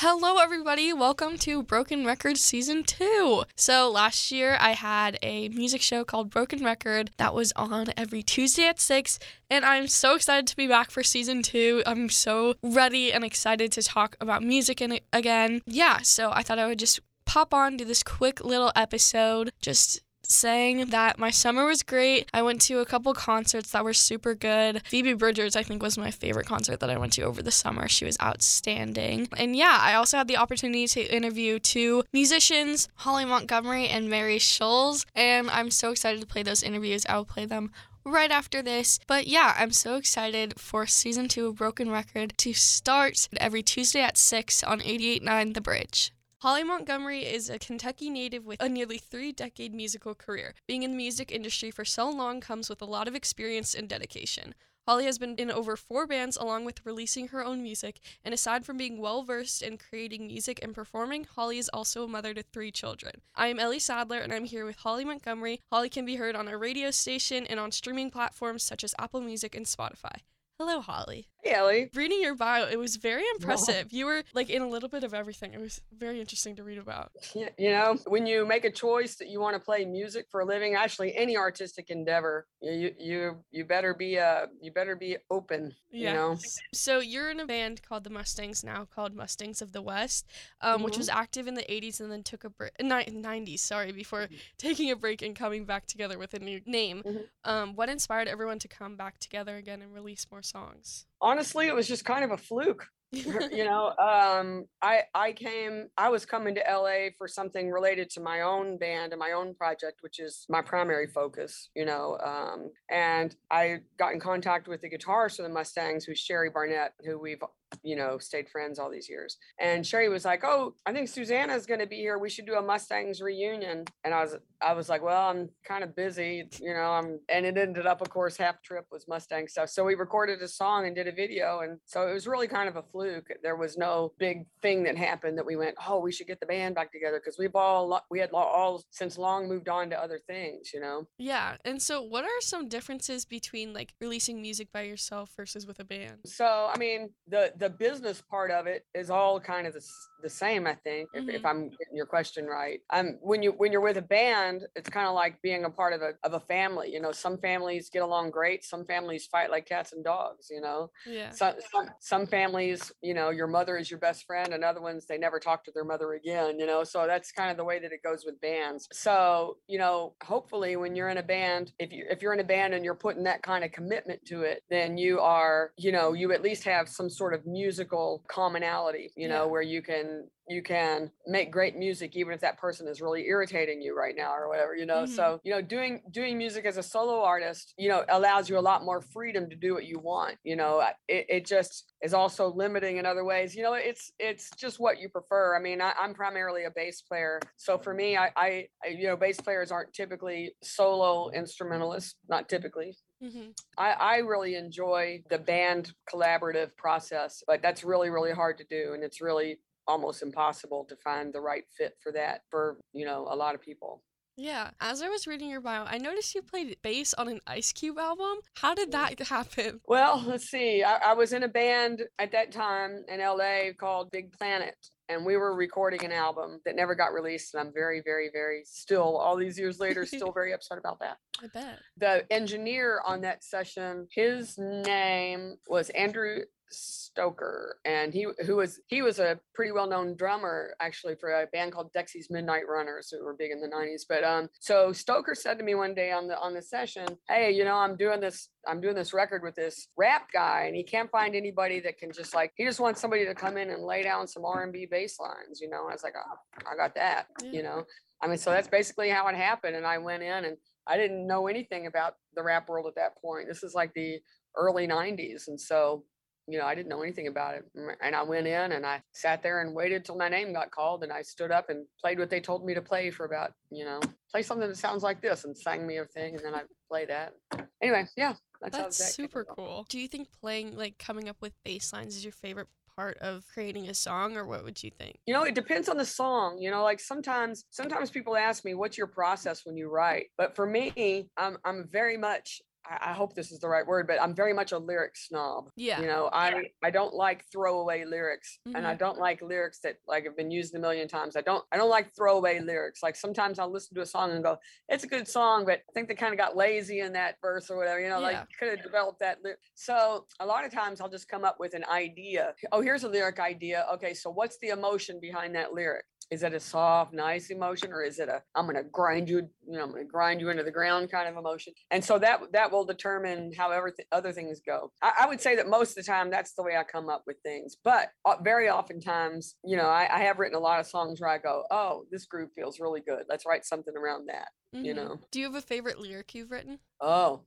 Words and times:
Hello, 0.00 0.36
everybody. 0.38 0.92
Welcome 0.92 1.38
to 1.38 1.60
Broken 1.64 2.06
Record 2.06 2.36
Season 2.36 2.84
2. 2.84 3.42
So, 3.56 3.90
last 3.90 4.30
year 4.30 4.56
I 4.60 4.70
had 4.70 5.18
a 5.24 5.48
music 5.48 5.82
show 5.82 6.04
called 6.04 6.30
Broken 6.30 6.64
Record 6.64 7.10
that 7.16 7.34
was 7.34 7.52
on 7.56 7.88
every 7.96 8.22
Tuesday 8.22 8.68
at 8.68 8.78
6, 8.78 9.18
and 9.50 9.64
I'm 9.64 9.88
so 9.88 10.14
excited 10.14 10.46
to 10.46 10.54
be 10.54 10.68
back 10.68 10.92
for 10.92 11.02
Season 11.02 11.42
2. 11.42 11.82
I'm 11.84 12.10
so 12.10 12.54
ready 12.62 13.12
and 13.12 13.24
excited 13.24 13.72
to 13.72 13.82
talk 13.82 14.14
about 14.20 14.44
music 14.44 14.80
in 14.80 15.00
again. 15.12 15.62
Yeah, 15.66 15.98
so 16.02 16.30
I 16.32 16.44
thought 16.44 16.60
I 16.60 16.68
would 16.68 16.78
just 16.78 17.00
pop 17.24 17.52
on, 17.52 17.76
do 17.76 17.84
this 17.84 18.04
quick 18.04 18.44
little 18.44 18.70
episode, 18.76 19.50
just 19.60 20.00
saying 20.28 20.86
that 20.90 21.18
my 21.18 21.30
summer 21.30 21.64
was 21.64 21.82
great. 21.82 22.28
I 22.32 22.42
went 22.42 22.60
to 22.62 22.78
a 22.80 22.86
couple 22.86 23.12
concerts 23.14 23.70
that 23.72 23.84
were 23.84 23.94
super 23.94 24.34
good. 24.34 24.82
Phoebe 24.86 25.14
Bridgers, 25.14 25.56
I 25.56 25.62
think, 25.62 25.82
was 25.82 25.98
my 25.98 26.10
favorite 26.10 26.46
concert 26.46 26.80
that 26.80 26.90
I 26.90 26.98
went 26.98 27.14
to 27.14 27.22
over 27.22 27.42
the 27.42 27.50
summer. 27.50 27.88
She 27.88 28.04
was 28.04 28.16
outstanding. 28.22 29.28
And 29.36 29.56
yeah, 29.56 29.78
I 29.80 29.94
also 29.94 30.18
had 30.18 30.28
the 30.28 30.36
opportunity 30.36 30.86
to 30.88 31.14
interview 31.14 31.58
two 31.58 32.04
musicians, 32.12 32.88
Holly 32.96 33.24
Montgomery 33.24 33.88
and 33.88 34.08
Mary 34.10 34.38
Scholz. 34.38 35.04
And 35.14 35.50
I'm 35.50 35.70
so 35.70 35.90
excited 35.90 36.20
to 36.20 36.26
play 36.26 36.42
those 36.42 36.62
interviews. 36.62 37.06
I 37.08 37.16
will 37.16 37.24
play 37.24 37.46
them 37.46 37.72
right 38.04 38.30
after 38.30 38.62
this. 38.62 38.98
But 39.06 39.26
yeah, 39.26 39.54
I'm 39.58 39.72
so 39.72 39.96
excited 39.96 40.58
for 40.58 40.86
season 40.86 41.28
two 41.28 41.46
of 41.46 41.56
Broken 41.56 41.90
Record 41.90 42.34
to 42.38 42.52
start 42.52 43.28
every 43.38 43.62
Tuesday 43.62 44.00
at 44.00 44.16
6 44.16 44.62
on 44.64 44.80
88.9 44.80 45.54
The 45.54 45.60
Bridge. 45.60 46.12
Holly 46.40 46.62
Montgomery 46.62 47.26
is 47.26 47.50
a 47.50 47.58
Kentucky 47.58 48.08
native 48.08 48.46
with 48.46 48.62
a 48.62 48.68
nearly 48.68 48.96
three 48.96 49.32
decade 49.32 49.74
musical 49.74 50.14
career. 50.14 50.54
Being 50.68 50.84
in 50.84 50.92
the 50.92 50.96
music 50.96 51.32
industry 51.32 51.72
for 51.72 51.84
so 51.84 52.08
long 52.08 52.40
comes 52.40 52.70
with 52.70 52.80
a 52.80 52.84
lot 52.84 53.08
of 53.08 53.16
experience 53.16 53.74
and 53.74 53.88
dedication. 53.88 54.54
Holly 54.86 55.04
has 55.06 55.18
been 55.18 55.34
in 55.34 55.50
over 55.50 55.74
four 55.76 56.06
bands 56.06 56.36
along 56.36 56.64
with 56.64 56.86
releasing 56.86 57.28
her 57.28 57.44
own 57.44 57.60
music, 57.60 57.98
and 58.24 58.32
aside 58.32 58.64
from 58.64 58.76
being 58.76 59.00
well 59.00 59.24
versed 59.24 59.62
in 59.62 59.78
creating 59.78 60.28
music 60.28 60.60
and 60.62 60.76
performing, 60.76 61.24
Holly 61.24 61.58
is 61.58 61.68
also 61.70 62.04
a 62.04 62.08
mother 62.08 62.32
to 62.34 62.44
three 62.44 62.70
children. 62.70 63.14
I 63.34 63.48
am 63.48 63.58
Ellie 63.58 63.80
Sadler, 63.80 64.18
and 64.18 64.32
I'm 64.32 64.44
here 64.44 64.64
with 64.64 64.76
Holly 64.76 65.04
Montgomery. 65.04 65.60
Holly 65.72 65.88
can 65.88 66.06
be 66.06 66.14
heard 66.14 66.36
on 66.36 66.46
a 66.46 66.56
radio 66.56 66.92
station 66.92 67.48
and 67.48 67.58
on 67.58 67.72
streaming 67.72 68.12
platforms 68.12 68.62
such 68.62 68.84
as 68.84 68.94
Apple 68.96 69.20
Music 69.20 69.56
and 69.56 69.66
Spotify. 69.66 70.20
Hello, 70.56 70.80
Holly. 70.80 71.28
Hey, 71.48 71.54
Ellie. 71.54 71.90
Reading 71.94 72.20
your 72.20 72.34
bio, 72.34 72.68
it 72.68 72.78
was 72.78 72.96
very 72.96 73.24
impressive. 73.34 73.90
You 73.90 74.04
were 74.04 74.22
like 74.34 74.50
in 74.50 74.60
a 74.60 74.68
little 74.68 74.90
bit 74.90 75.02
of 75.02 75.14
everything. 75.14 75.54
It 75.54 75.60
was 75.60 75.80
very 75.96 76.20
interesting 76.20 76.56
to 76.56 76.62
read 76.62 76.76
about. 76.76 77.10
Yeah, 77.34 77.48
you 77.56 77.70
know, 77.70 77.96
when 78.06 78.26
you 78.26 78.46
make 78.46 78.66
a 78.66 78.70
choice 78.70 79.14
that 79.16 79.28
you 79.28 79.40
want 79.40 79.54
to 79.54 79.60
play 79.60 79.86
music 79.86 80.26
for 80.30 80.40
a 80.40 80.44
living, 80.44 80.74
actually 80.74 81.16
any 81.16 81.38
artistic 81.38 81.88
endeavor, 81.88 82.46
you 82.60 82.94
you 82.98 83.36
you 83.50 83.64
better 83.64 83.94
be 83.94 84.18
uh 84.18 84.48
you 84.60 84.72
better 84.72 84.94
be 84.94 85.16
open. 85.30 85.74
Yeah. 85.90 86.10
You 86.10 86.16
know. 86.16 86.38
So 86.74 86.98
you're 86.98 87.30
in 87.30 87.40
a 87.40 87.46
band 87.46 87.80
called 87.82 88.04
the 88.04 88.10
Mustangs 88.10 88.62
now, 88.62 88.84
called 88.84 89.14
Mustangs 89.14 89.62
of 89.62 89.72
the 89.72 89.80
West, 89.80 90.26
um, 90.60 90.74
mm-hmm. 90.74 90.84
which 90.84 90.98
was 90.98 91.08
active 91.08 91.46
in 91.46 91.54
the 91.54 91.62
'80s 91.62 91.98
and 91.98 92.12
then 92.12 92.22
took 92.22 92.44
a 92.44 92.50
break. 92.50 92.72
'90s, 92.78 93.60
sorry, 93.60 93.92
before 93.92 94.24
mm-hmm. 94.24 94.36
taking 94.58 94.90
a 94.90 94.96
break 94.96 95.22
and 95.22 95.34
coming 95.34 95.64
back 95.64 95.86
together 95.86 96.18
with 96.18 96.34
a 96.34 96.40
new 96.40 96.60
name. 96.66 97.02
Mm-hmm. 97.06 97.50
Um, 97.50 97.74
what 97.74 97.88
inspired 97.88 98.28
everyone 98.28 98.58
to 98.58 98.68
come 98.68 98.96
back 98.96 99.18
together 99.18 99.56
again 99.56 99.80
and 99.80 99.94
release 99.94 100.26
more 100.30 100.42
songs? 100.42 101.06
Honestly, 101.20 101.66
it 101.66 101.74
was 101.74 101.88
just 101.88 102.04
kind 102.04 102.24
of 102.24 102.30
a 102.30 102.36
fluke. 102.36 102.86
you 103.12 103.64
know, 103.64 103.94
um, 103.98 104.66
I 104.82 105.04
I 105.14 105.32
came, 105.32 105.86
I 105.96 106.10
was 106.10 106.26
coming 106.26 106.54
to 106.56 106.60
LA 106.60 107.08
for 107.16 107.26
something 107.26 107.70
related 107.70 108.10
to 108.10 108.20
my 108.20 108.42
own 108.42 108.76
band 108.76 109.12
and 109.12 109.18
my 109.18 109.32
own 109.32 109.54
project, 109.54 110.00
which 110.02 110.18
is 110.18 110.44
my 110.50 110.60
primary 110.60 111.06
focus. 111.06 111.70
You 111.74 111.86
know, 111.86 112.18
um, 112.22 112.70
and 112.90 113.34
I 113.50 113.78
got 113.98 114.12
in 114.12 114.20
contact 114.20 114.68
with 114.68 114.82
the 114.82 114.90
guitarist 114.90 115.38
of 115.38 115.44
the 115.46 115.52
Mustangs, 115.52 116.04
who's 116.04 116.18
Sherry 116.18 116.50
Barnett, 116.50 116.92
who 117.02 117.18
we've 117.18 117.42
you 117.82 117.96
know, 117.96 118.18
stayed 118.18 118.48
friends 118.48 118.78
all 118.78 118.90
these 118.90 119.08
years. 119.08 119.36
And 119.60 119.86
Sherry 119.86 120.08
was 120.08 120.24
like, 120.24 120.44
"Oh, 120.44 120.74
I 120.86 120.92
think 120.92 121.08
Susanna's 121.08 121.66
going 121.66 121.80
to 121.80 121.86
be 121.86 121.96
here. 121.96 122.18
We 122.18 122.30
should 122.30 122.46
do 122.46 122.54
a 122.54 122.62
Mustangs 122.62 123.20
reunion." 123.20 123.84
And 124.04 124.14
I 124.14 124.22
was, 124.22 124.36
I 124.60 124.72
was 124.72 124.88
like, 124.88 125.02
"Well, 125.02 125.28
I'm 125.28 125.48
kind 125.66 125.84
of 125.84 125.94
busy, 125.94 126.48
you 126.60 126.74
know." 126.74 126.92
I'm, 126.92 127.20
and 127.28 127.46
it 127.46 127.56
ended 127.56 127.86
up, 127.86 128.00
of 128.00 128.10
course, 128.10 128.36
half 128.36 128.62
trip 128.62 128.86
was 128.90 129.06
Mustang 129.08 129.48
stuff. 129.48 129.70
So 129.70 129.84
we 129.84 129.94
recorded 129.94 130.42
a 130.42 130.48
song 130.48 130.86
and 130.86 130.94
did 130.94 131.08
a 131.08 131.12
video, 131.12 131.60
and 131.60 131.78
so 131.86 132.08
it 132.08 132.14
was 132.14 132.26
really 132.26 132.48
kind 132.48 132.68
of 132.68 132.76
a 132.76 132.82
fluke. 132.82 133.28
There 133.42 133.56
was 133.56 133.76
no 133.76 134.12
big 134.18 134.46
thing 134.62 134.84
that 134.84 134.96
happened 134.96 135.38
that 135.38 135.46
we 135.46 135.56
went, 135.56 135.76
"Oh, 135.86 136.00
we 136.00 136.12
should 136.12 136.26
get 136.26 136.40
the 136.40 136.46
band 136.46 136.74
back 136.74 136.92
together," 136.92 137.20
because 137.20 137.38
we've 137.38 137.54
all 137.54 138.00
we 138.10 138.18
had 138.18 138.30
all 138.32 138.82
since 138.90 139.18
long 139.18 139.48
moved 139.48 139.68
on 139.68 139.90
to 139.90 140.00
other 140.00 140.20
things, 140.26 140.72
you 140.72 140.80
know. 140.80 141.06
Yeah. 141.18 141.56
And 141.64 141.80
so, 141.80 142.02
what 142.02 142.24
are 142.24 142.40
some 142.40 142.68
differences 142.68 143.24
between 143.24 143.72
like 143.72 143.94
releasing 144.00 144.40
music 144.40 144.72
by 144.72 144.82
yourself 144.82 145.30
versus 145.36 145.66
with 145.66 145.80
a 145.80 145.84
band? 145.84 146.18
So, 146.26 146.70
I 146.72 146.78
mean, 146.78 147.10
the 147.26 147.52
the 147.58 147.68
business 147.68 148.20
part 148.20 148.50
of 148.50 148.66
it 148.66 148.84
is 148.94 149.10
all 149.10 149.40
kind 149.40 149.66
of 149.66 149.74
the, 149.74 149.84
the 150.22 150.28
same 150.28 150.66
i 150.66 150.74
think 150.74 151.08
mm-hmm. 151.14 151.28
if, 151.28 151.36
if, 151.36 151.44
i'm 151.44 151.68
getting 151.70 151.96
your 151.96 152.06
question 152.06 152.46
right. 152.46 152.80
Um 152.90 153.18
when 153.20 153.42
you 153.42 153.52
when 153.52 153.72
you're 153.72 153.80
with 153.80 153.96
a 153.96 154.02
band 154.02 154.62
it's 154.76 154.88
kind 154.88 155.08
of 155.08 155.14
like 155.14 155.40
being 155.42 155.64
a 155.64 155.70
part 155.70 155.92
of 155.92 156.02
a, 156.02 156.12
of 156.24 156.34
a 156.34 156.40
family 156.40 156.90
you 156.90 157.00
know 157.00 157.12
some 157.12 157.38
families 157.38 157.90
get 157.90 158.02
along 158.02 158.30
great 158.30 158.64
some 158.64 158.84
families 158.84 159.26
fight 159.26 159.50
like 159.50 159.66
cats 159.66 159.92
and 159.92 160.04
dogs 160.04 160.48
you 160.50 160.60
know? 160.60 160.90
Yeah. 161.06 161.30
Some, 161.30 161.54
some, 161.72 161.90
some 162.00 162.26
families 162.26 162.92
you 163.02 163.14
know 163.14 163.30
your 163.30 163.46
mother 163.46 163.76
is 163.76 163.90
your 163.90 164.00
best 164.00 164.24
friend 164.24 164.52
and 164.52 164.62
other 164.64 164.80
ones 164.80 165.06
they 165.06 165.18
never 165.18 165.40
talk 165.40 165.64
to 165.64 165.72
their 165.72 165.84
mother 165.84 166.12
again 166.14 166.58
you 166.58 166.66
know? 166.66 166.84
So 166.84 167.06
that's 167.06 167.32
kind 167.32 167.50
of 167.50 167.56
the 167.56 167.64
way 167.64 167.78
that 167.80 167.92
it 167.92 168.02
goes 168.02 168.24
with 168.24 168.40
bands. 168.40 168.88
So 168.92 169.56
you 169.66 169.78
know 169.78 170.14
hopefully 170.22 170.76
when 170.76 170.94
you're 170.94 171.08
in 171.08 171.18
a 171.18 171.22
band 171.22 171.72
if 171.78 171.92
you 171.92 172.06
if 172.08 172.22
you're 172.22 172.34
in 172.34 172.40
a 172.40 172.44
band 172.44 172.74
and 172.74 172.84
you're 172.84 172.94
putting 172.94 173.24
that 173.24 173.42
kind 173.42 173.64
of 173.64 173.72
commitment 173.72 174.24
to 174.26 174.42
it 174.42 174.62
then 174.70 174.96
you 174.96 175.20
are 175.20 175.72
you 175.76 175.92
know 175.92 176.12
you 176.12 176.32
at 176.32 176.42
least 176.42 176.64
have 176.64 176.88
some 176.88 177.10
sort 177.10 177.34
of 177.34 177.46
musical 177.52 178.22
commonality 178.28 179.10
you 179.16 179.28
know 179.28 179.44
yeah. 179.44 179.50
where 179.50 179.62
you 179.62 179.82
can 179.82 180.24
you 180.48 180.62
can 180.62 181.10
make 181.26 181.52
great 181.52 181.76
music 181.76 182.16
even 182.16 182.32
if 182.32 182.40
that 182.40 182.58
person 182.58 182.88
is 182.88 183.00
really 183.00 183.26
irritating 183.26 183.82
you 183.82 183.96
right 183.96 184.14
now 184.16 184.34
or 184.34 184.48
whatever 184.48 184.74
you 184.74 184.86
know? 184.86 185.02
Mm-hmm. 185.02 185.14
so 185.14 185.40
you 185.44 185.52
know 185.52 185.60
doing 185.60 186.02
doing 186.10 186.38
music 186.38 186.64
as 186.64 186.76
a 186.76 186.82
solo 186.82 187.22
artist 187.22 187.74
you 187.76 187.88
know 187.88 188.04
allows 188.08 188.48
you 188.48 188.58
a 188.58 188.60
lot 188.60 188.84
more 188.84 189.00
freedom 189.00 189.48
to 189.50 189.56
do 189.56 189.74
what 189.74 189.84
you 189.86 189.98
want 189.98 190.36
you 190.44 190.56
know? 190.56 190.82
It, 191.08 191.26
it 191.28 191.46
just 191.46 191.92
is 192.02 192.14
also 192.14 192.52
limiting 192.52 192.96
in 192.96 193.06
other 193.06 193.24
ways 193.24 193.54
you 193.54 193.62
know? 193.62 193.74
It's 193.74 194.12
it's 194.18 194.50
just 194.56 194.80
what 194.80 194.98
you 195.00 195.08
prefer. 195.08 195.56
I 195.56 195.60
mean 195.60 195.80
I, 195.80 195.92
am 196.00 196.14
primarily 196.14 196.64
a 196.64 196.70
bass 196.70 197.02
player. 197.02 197.40
So 197.56 197.78
for 197.78 197.94
me 197.94 198.16
I, 198.16 198.30
I 198.36 198.68
you 198.88 199.06
know 199.08 199.16
bass 199.16 199.40
players 199.40 199.70
aren't 199.70 199.92
typically 199.92 200.52
solo 200.62 201.30
instrumentalists 201.30 202.14
not 202.28 202.48
typically 202.48 202.96
Mm-hmm. 203.22 203.50
I, 203.76 203.90
I 203.92 204.16
really 204.18 204.54
enjoy 204.54 205.22
the 205.28 205.38
band 205.38 205.92
collaborative 206.12 206.76
process, 206.76 207.42
but 207.46 207.62
that's 207.62 207.84
really, 207.84 208.10
really 208.10 208.32
hard 208.32 208.58
to 208.58 208.64
do. 208.64 208.92
And 208.94 209.02
it's 209.02 209.20
really 209.20 209.58
almost 209.86 210.22
impossible 210.22 210.84
to 210.88 210.96
find 210.96 211.32
the 211.32 211.40
right 211.40 211.64
fit 211.76 211.96
for 212.00 212.12
that 212.12 212.42
for, 212.50 212.76
you 212.92 213.06
know, 213.06 213.26
a 213.30 213.36
lot 213.36 213.54
of 213.54 213.62
people. 213.62 214.02
Yeah. 214.36 214.70
As 214.80 215.02
I 215.02 215.08
was 215.08 215.26
reading 215.26 215.50
your 215.50 215.60
bio, 215.60 215.82
I 215.84 215.98
noticed 215.98 216.32
you 216.34 216.42
played 216.42 216.76
bass 216.80 217.12
on 217.14 217.26
an 217.26 217.40
Ice 217.48 217.72
Cube 217.72 217.98
album. 217.98 218.38
How 218.54 218.72
did 218.72 218.92
that 218.92 219.18
happen? 219.28 219.80
Well, 219.88 220.22
let's 220.24 220.48
see. 220.48 220.84
I, 220.84 221.10
I 221.10 221.14
was 221.14 221.32
in 221.32 221.42
a 221.42 221.48
band 221.48 222.04
at 222.20 222.30
that 222.32 222.52
time 222.52 223.04
in 223.08 223.18
LA 223.18 223.72
called 223.76 224.12
Big 224.12 224.32
Planet 224.32 224.76
and 225.08 225.24
we 225.24 225.36
were 225.36 225.54
recording 225.54 226.04
an 226.04 226.12
album 226.12 226.60
that 226.64 226.76
never 226.76 226.94
got 226.94 227.12
released 227.12 227.54
and 227.54 227.60
i'm 227.60 227.72
very 227.72 228.00
very 228.04 228.30
very 228.32 228.62
still 228.64 229.16
all 229.16 229.36
these 229.36 229.58
years 229.58 229.80
later 229.80 230.04
still 230.06 230.32
very 230.32 230.52
upset 230.52 230.78
about 230.78 230.98
that. 231.00 231.18
I 231.42 231.46
bet. 231.52 231.78
The 231.96 232.32
engineer 232.32 233.00
on 233.06 233.20
that 233.22 233.44
session 233.44 234.06
his 234.10 234.56
name 234.58 235.56
was 235.68 235.90
andrew 235.90 236.40
Stoker, 236.70 237.78
and 237.84 238.12
he 238.12 238.26
who 238.44 238.56
was 238.56 238.80
he 238.86 239.02
was 239.02 239.18
a 239.18 239.38
pretty 239.54 239.72
well 239.72 239.86
known 239.86 240.16
drummer 240.16 240.74
actually 240.80 241.14
for 241.14 241.30
a 241.30 241.46
band 241.46 241.72
called 241.72 241.92
Dexy's 241.92 242.28
Midnight 242.30 242.68
Runners 242.68 243.10
who 243.10 243.24
were 243.24 243.34
big 243.34 243.50
in 243.50 243.60
the 243.60 243.68
'90s. 243.68 244.02
But 244.08 244.24
um, 244.24 244.48
so 244.60 244.92
Stoker 244.92 245.34
said 245.34 245.58
to 245.58 245.64
me 245.64 245.74
one 245.74 245.94
day 245.94 246.12
on 246.12 246.28
the 246.28 246.38
on 246.38 246.54
the 246.54 246.62
session, 246.62 247.06
"Hey, 247.28 247.50
you 247.52 247.64
know, 247.64 247.76
I'm 247.76 247.96
doing 247.96 248.20
this 248.20 248.48
I'm 248.66 248.80
doing 248.80 248.94
this 248.94 249.12
record 249.12 249.42
with 249.42 249.54
this 249.54 249.88
rap 249.96 250.28
guy, 250.32 250.64
and 250.66 250.76
he 250.76 250.82
can't 250.82 251.10
find 251.10 251.34
anybody 251.34 251.80
that 251.80 251.98
can 251.98 252.12
just 252.12 252.34
like 252.34 252.52
he 252.56 252.64
just 252.64 252.80
wants 252.80 253.00
somebody 253.00 253.24
to 253.24 253.34
come 253.34 253.56
in 253.56 253.70
and 253.70 253.82
lay 253.82 254.02
down 254.02 254.26
some 254.26 254.44
R&B 254.44 254.86
bass 254.90 255.18
lines, 255.18 255.60
you 255.60 255.68
know." 255.68 255.82
And 255.82 255.90
I 255.90 255.94
was 255.94 256.04
like, 256.04 256.14
"Oh, 256.16 256.62
I 256.70 256.76
got 256.76 256.94
that," 256.94 257.26
yeah. 257.42 257.50
you 257.52 257.62
know. 257.62 257.84
I 258.22 258.26
mean, 258.26 258.38
so 258.38 258.50
that's 258.50 258.68
basically 258.68 259.10
how 259.10 259.28
it 259.28 259.36
happened, 259.36 259.76
and 259.76 259.86
I 259.86 259.98
went 259.98 260.22
in 260.22 260.44
and 260.44 260.56
I 260.88 260.96
didn't 260.96 261.26
know 261.26 261.46
anything 261.46 261.86
about 261.86 262.14
the 262.34 262.42
rap 262.42 262.68
world 262.68 262.86
at 262.86 262.94
that 262.94 263.20
point. 263.20 263.46
This 263.46 263.62
is 263.62 263.74
like 263.74 263.92
the 263.94 264.18
early 264.56 264.88
90s 264.88 265.48
and 265.48 265.60
so 265.60 266.04
you 266.48 266.58
know, 266.58 266.64
I 266.64 266.74
didn't 266.74 266.88
know 266.88 267.02
anything 267.02 267.26
about 267.26 267.56
it. 267.56 267.64
And 268.00 268.16
I 268.16 268.22
went 268.22 268.46
in 268.46 268.72
and 268.72 268.86
I 268.86 269.02
sat 269.12 269.42
there 269.42 269.60
and 269.60 269.74
waited 269.74 270.04
till 270.04 270.16
my 270.16 270.30
name 270.30 270.54
got 270.54 270.70
called 270.70 271.02
and 271.02 271.12
I 271.12 271.20
stood 271.20 271.50
up 271.50 271.68
and 271.68 271.84
played 272.00 272.18
what 272.18 272.30
they 272.30 272.40
told 272.40 272.64
me 272.64 272.74
to 272.74 272.80
play 272.80 273.10
for 273.10 273.26
about, 273.26 273.52
you 273.70 273.84
know, 273.84 274.00
play 274.30 274.42
something 274.42 274.66
that 274.66 274.76
sounds 274.76 275.02
like 275.02 275.20
this 275.20 275.44
and 275.44 275.56
sang 275.56 275.86
me 275.86 275.98
a 275.98 276.06
thing 276.06 276.36
and 276.36 276.44
then 276.44 276.54
I 276.54 276.62
play 276.88 277.04
that. 277.04 277.34
Anyway, 277.82 278.06
yeah. 278.16 278.34
That's, 278.62 278.76
that's 278.76 278.98
that 278.98 279.12
super 279.12 279.44
cool. 279.44 279.86
Do 279.88 280.00
you 280.00 280.08
think 280.08 280.28
playing 280.40 280.76
like 280.76 280.98
coming 280.98 281.28
up 281.28 281.36
with 281.40 281.52
bass 281.64 281.92
lines 281.92 282.16
is 282.16 282.24
your 282.24 282.32
favorite 282.32 282.66
part 282.96 283.18
of 283.18 283.44
creating 283.54 283.88
a 283.88 283.94
song 283.94 284.36
or 284.36 284.44
what 284.44 284.64
would 284.64 284.82
you 284.82 284.90
think 284.90 285.16
you 285.24 285.32
know 285.32 285.44
it 285.44 285.54
depends 285.54 285.88
on 285.88 285.96
the 285.96 286.04
song 286.04 286.58
you 286.58 286.68
know 286.68 286.82
like 286.82 286.98
sometimes 286.98 287.64
sometimes 287.70 288.10
people 288.10 288.36
ask 288.36 288.64
me 288.64 288.74
what's 288.74 288.98
your 288.98 289.06
process 289.06 289.60
when 289.64 289.76
you 289.76 289.88
write 289.88 290.26
but 290.36 290.56
for 290.56 290.66
me 290.66 291.28
i'm 291.36 291.56
i'm 291.64 291.86
very 291.92 292.16
much 292.16 292.60
I, 292.90 293.12
hope 293.12 293.34
this 293.34 293.50
is 293.52 293.60
the 293.60 293.68
right 293.68 293.86
word, 293.86 294.06
but 294.06 294.20
I'm 294.20 294.34
very 294.34 294.52
much 294.52 294.72
a 294.72 294.78
lyric 294.78 295.16
snob. 295.16 295.70
Yeah. 295.76 296.00
You 296.00 296.06
know, 296.06 296.30
I 296.32 296.70
I 296.82 296.90
don't 296.90 297.14
like 297.14 297.44
throwaway 297.52 298.04
lyrics, 298.04 298.58
and 298.66 298.86
I 298.86 298.94
Mhm. 298.94 298.98
don't 298.98 299.18
like 299.18 299.42
lyrics 299.42 299.80
that 299.80 299.96
like 300.06 300.24
have 300.24 300.36
been 300.36 300.50
used 300.50 300.74
a 300.74 300.78
million 300.78 301.08
times. 301.08 301.36
I 301.36 301.40
don't 301.42 301.64
I 301.72 301.76
don't 301.76 301.90
like 301.90 302.14
throwaway 302.14 302.60
lyrics. 302.60 303.02
Like 303.02 303.16
sometimes 303.16 303.58
I'll 303.58 303.70
listen 303.70 303.94
to 303.96 304.00
a 304.02 304.06
song 304.06 304.30
and 304.32 304.42
go, 304.42 304.58
"It's 304.88 305.04
a 305.04 305.08
good 305.08 305.28
song," 305.28 305.64
but 305.66 305.80
I 305.88 305.92
think 305.92 306.08
they 306.08 306.14
kind 306.14 306.32
of 306.32 306.38
got 306.38 306.56
lazy 306.56 307.00
in 307.00 307.12
that 307.14 307.36
verse 307.42 307.70
or 307.70 307.76
whatever. 307.76 308.00
You 308.00 308.08
know, 308.08 308.20
Yeah. 308.20 308.40
like 308.40 308.48
could 308.58 308.68
have 308.70 308.82
developed 308.82 309.20
that. 309.20 309.38
So 309.74 310.26
a 310.40 310.46
lot 310.46 310.64
of 310.64 310.72
times 310.72 311.00
I'll 311.00 311.08
just 311.10 311.28
come 311.28 311.44
up 311.44 311.60
with 311.60 311.74
an 311.74 311.84
idea. 311.84 312.54
Oh, 312.72 312.80
here's 312.80 313.04
a 313.04 313.08
lyric 313.08 313.38
idea. 313.40 313.86
Okay, 313.94 314.14
so 314.14 314.30
what's 314.30 314.58
the 314.58 314.68
emotion 314.68 315.20
behind 315.20 315.54
that 315.54 315.72
lyric? 315.72 316.04
Is 316.30 316.42
it 316.42 316.52
a 316.52 316.60
soft, 316.60 317.14
nice 317.14 317.48
emotion, 317.48 317.90
or 317.90 318.02
is 318.02 318.18
it 318.18 318.28
a 318.28 318.42
I'm 318.54 318.66
gonna 318.66 318.82
grind 318.82 319.30
you, 319.30 319.48
you 319.66 319.78
know, 319.78 319.84
I'm 319.84 319.92
gonna 319.92 320.04
grind 320.04 320.40
you 320.40 320.50
into 320.50 320.62
the 320.62 320.70
ground 320.70 321.10
kind 321.10 321.26
of 321.26 321.36
emotion? 321.36 321.72
And 321.90 322.04
so 322.04 322.18
that 322.18 322.52
that 322.52 322.70
will 322.70 322.84
determine 322.84 323.52
how 323.56 323.70
everything 323.70 324.04
other 324.12 324.32
things 324.32 324.60
go. 324.60 324.92
I, 325.02 325.12
I 325.20 325.26
would 325.26 325.40
say 325.40 325.56
that 325.56 325.68
most 325.68 325.90
of 325.96 326.04
the 326.04 326.10
time 326.10 326.28
that's 326.30 326.52
the 326.52 326.62
way 326.62 326.76
I 326.76 326.84
come 326.84 327.08
up 327.08 327.22
with 327.26 327.36
things. 327.42 327.76
But 327.82 328.10
uh, 328.26 328.36
very 328.42 328.68
oftentimes, 328.68 329.56
you 329.64 329.76
know, 329.78 329.88
I, 329.88 330.06
I 330.16 330.18
have 330.24 330.38
written 330.38 330.56
a 330.56 330.60
lot 330.60 330.80
of 330.80 330.86
songs 330.86 331.18
where 331.20 331.30
I 331.30 331.38
go, 331.38 331.64
oh, 331.70 332.04
this 332.10 332.26
groove 332.26 332.50
feels 332.54 332.78
really 332.78 333.00
good. 333.00 333.24
Let's 333.28 333.46
write 333.46 333.64
something 333.64 333.96
around 333.96 334.26
that. 334.28 334.48
You 334.72 334.92
Mhm. 334.92 334.96
know. 334.96 335.20
Do 335.30 335.40
you 335.40 335.46
have 335.46 335.54
a 335.54 335.62
favorite 335.62 335.98
lyric 335.98 336.34
you've 336.34 336.50
written? 336.50 336.78
Oh, 337.00 337.44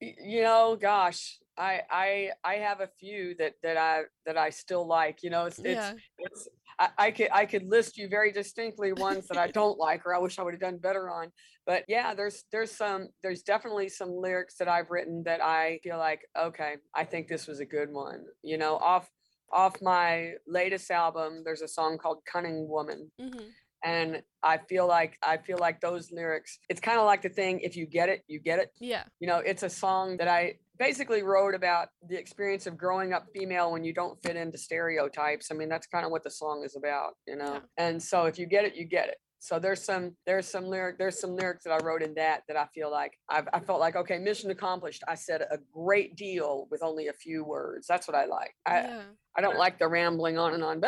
you 0.00 0.42
know, 0.42 0.76
gosh, 0.80 1.38
I 1.56 1.82
I 1.90 2.30
I 2.44 2.54
have 2.54 2.80
a 2.80 2.88
few 2.98 3.34
that 3.38 3.54
that 3.62 3.76
I 3.76 4.02
that 4.26 4.36
I 4.36 4.50
still 4.50 4.86
like. 4.86 5.22
You 5.22 5.30
know, 5.30 5.46
it's 5.46 5.58
it's 5.58 5.66
yeah. 5.66 5.92
it's 6.18 6.48
I, 6.78 6.88
I 6.98 7.10
could 7.10 7.28
I 7.32 7.46
could 7.46 7.64
list 7.64 7.96
you 7.96 8.08
very 8.08 8.32
distinctly 8.32 8.92
ones 8.92 9.28
that 9.28 9.38
I 9.38 9.48
don't 9.52 9.78
like 9.78 10.06
or 10.06 10.14
I 10.14 10.18
wish 10.18 10.38
I 10.38 10.42
would 10.42 10.54
have 10.54 10.60
done 10.60 10.78
better 10.78 11.10
on. 11.10 11.30
But 11.66 11.84
yeah, 11.88 12.14
there's 12.14 12.44
there's 12.52 12.70
some 12.70 13.08
there's 13.22 13.42
definitely 13.42 13.88
some 13.88 14.10
lyrics 14.10 14.56
that 14.58 14.68
I've 14.68 14.90
written 14.90 15.22
that 15.24 15.42
I 15.42 15.80
feel 15.82 15.98
like 15.98 16.20
okay, 16.38 16.76
I 16.94 17.04
think 17.04 17.28
this 17.28 17.46
was 17.46 17.60
a 17.60 17.66
good 17.66 17.90
one. 17.90 18.24
You 18.42 18.58
know, 18.58 18.76
off 18.76 19.08
off 19.52 19.82
my 19.82 20.32
latest 20.46 20.90
album, 20.90 21.42
there's 21.44 21.62
a 21.62 21.68
song 21.68 21.98
called 21.98 22.22
Cunning 22.30 22.68
Woman 22.68 23.10
hmm 23.18 23.50
and 23.84 24.22
I 24.42 24.58
feel 24.58 24.86
like 24.86 25.16
I 25.22 25.36
feel 25.36 25.58
like 25.58 25.80
those 25.80 26.10
lyrics 26.12 26.58
it's 26.68 26.80
kind 26.80 26.98
of 26.98 27.06
like 27.06 27.22
the 27.22 27.28
thing 27.28 27.60
if 27.60 27.76
you 27.76 27.86
get 27.86 28.08
it, 28.08 28.22
you 28.28 28.38
get 28.40 28.58
it 28.58 28.70
Yeah. 28.80 29.04
you 29.20 29.26
know 29.28 29.38
it's 29.38 29.62
a 29.62 29.70
song 29.70 30.16
that 30.18 30.28
i 30.28 30.54
basically 30.78 31.22
wrote 31.22 31.54
about 31.54 31.88
the 32.08 32.16
experience 32.18 32.66
of 32.66 32.76
growing 32.76 33.12
up 33.12 33.26
female 33.34 33.70
when 33.72 33.84
you 33.84 33.92
don't 33.94 34.20
fit 34.22 34.36
into 34.36 34.58
stereotypes 34.58 35.50
i 35.50 35.54
mean 35.54 35.68
that's 35.68 35.86
kind 35.86 36.04
of 36.04 36.10
what 36.10 36.24
the 36.24 36.30
song 36.30 36.62
is 36.64 36.74
about 36.76 37.12
you 37.26 37.36
know 37.36 37.54
Yeah. 37.54 37.60
and 37.84 38.02
so 38.02 38.24
if 38.26 38.38
you 38.38 38.46
get 38.46 38.64
it 38.64 38.74
you 38.74 38.84
get 38.84 39.08
it 39.08 39.16
so 39.42 39.58
there's 39.58 39.82
some 39.82 40.14
there's 40.24 40.46
some 40.46 40.66
lyric 40.66 40.98
there's 40.98 41.18
some 41.18 41.34
lyrics 41.34 41.64
that 41.64 41.72
i 41.72 41.84
wrote 41.84 42.00
in 42.00 42.14
that 42.14 42.42
that 42.46 42.56
i 42.56 42.64
feel 42.72 42.90
like 42.92 43.18
I've, 43.28 43.48
i 43.52 43.58
felt 43.58 43.80
like 43.80 43.96
okay 43.96 44.18
mission 44.18 44.52
accomplished 44.52 45.02
i 45.08 45.16
said 45.16 45.42
a 45.42 45.58
great 45.74 46.14
deal 46.16 46.68
with 46.70 46.80
only 46.82 47.08
a 47.08 47.12
few 47.12 47.44
words 47.44 47.86
that's 47.88 48.06
what 48.06 48.16
i 48.16 48.24
like 48.24 48.54
i 48.66 48.82
yeah. 48.82 49.02
i 49.36 49.40
don't 49.40 49.58
like 49.58 49.80
the 49.80 49.88
rambling 49.88 50.38
on 50.38 50.54
and 50.54 50.62
on 50.62 50.80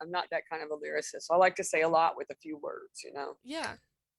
i'm 0.00 0.10
not 0.12 0.26
that 0.30 0.42
kind 0.48 0.62
of 0.62 0.68
a 0.70 0.76
lyricist 0.76 1.22
so 1.22 1.34
i 1.34 1.36
like 1.36 1.56
to 1.56 1.64
say 1.64 1.80
a 1.82 1.88
lot 1.88 2.16
with 2.16 2.28
a 2.30 2.36
few 2.36 2.56
words 2.58 3.02
you 3.04 3.12
know 3.12 3.34
Yeah. 3.42 3.72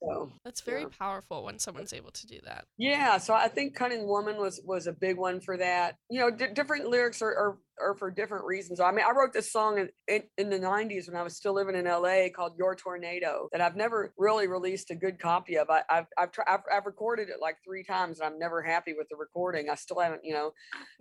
so 0.03 0.31
That's 0.43 0.61
very 0.61 0.81
Yeah. 0.81 0.87
powerful 0.99 1.45
when 1.45 1.59
someone's 1.59 1.93
able 1.93 2.11
to 2.11 2.27
do 2.27 2.39
that. 2.43 2.65
Yeah, 2.77 3.19
so 3.19 3.33
I 3.35 3.47
think 3.47 3.75
"Cunning 3.75 4.07
Woman" 4.07 4.37
was 4.37 4.59
was 4.65 4.87
a 4.87 4.93
big 4.93 5.15
one 5.17 5.39
for 5.39 5.57
that. 5.57 5.95
You 6.09 6.19
know, 6.21 6.31
di 6.31 6.47
different 6.47 6.87
lyrics 6.87 7.21
are, 7.21 7.35
are 7.43 7.57
are 7.79 7.95
for 7.95 8.11
different 8.11 8.45
reasons. 8.45 8.79
I 8.79 8.91
mean, 8.91 9.05
I 9.07 9.11
wrote 9.11 9.33
this 9.33 9.51
song 9.51 9.77
in, 9.79 9.89
in 10.07 10.23
in 10.37 10.49
the 10.49 10.59
'90s 10.59 11.07
when 11.07 11.15
I 11.15 11.23
was 11.23 11.35
still 11.35 11.53
living 11.53 11.75
in 11.75 11.85
LA 11.85 12.27
called 12.35 12.53
"Your 12.57 12.75
Tornado" 12.75 13.49
that 13.51 13.61
I've 13.61 13.75
never 13.75 14.13
really 14.17 14.47
released 14.47 14.91
a 14.91 14.95
good 14.95 15.19
copy 15.19 15.57
of. 15.57 15.69
I, 15.69 15.83
I've 15.89 16.05
I've, 16.17 16.31
tri- 16.31 16.45
I've 16.47 16.61
I've 16.71 16.85
recorded 16.85 17.29
it 17.29 17.35
like 17.41 17.57
three 17.63 17.83
times, 17.83 18.19
and 18.19 18.27
I'm 18.27 18.39
never 18.39 18.61
happy 18.61 18.93
with 18.97 19.07
the 19.09 19.15
recording. 19.15 19.69
I 19.69 19.75
still 19.75 19.99
haven't, 19.99 20.21
you 20.23 20.33
know. 20.33 20.53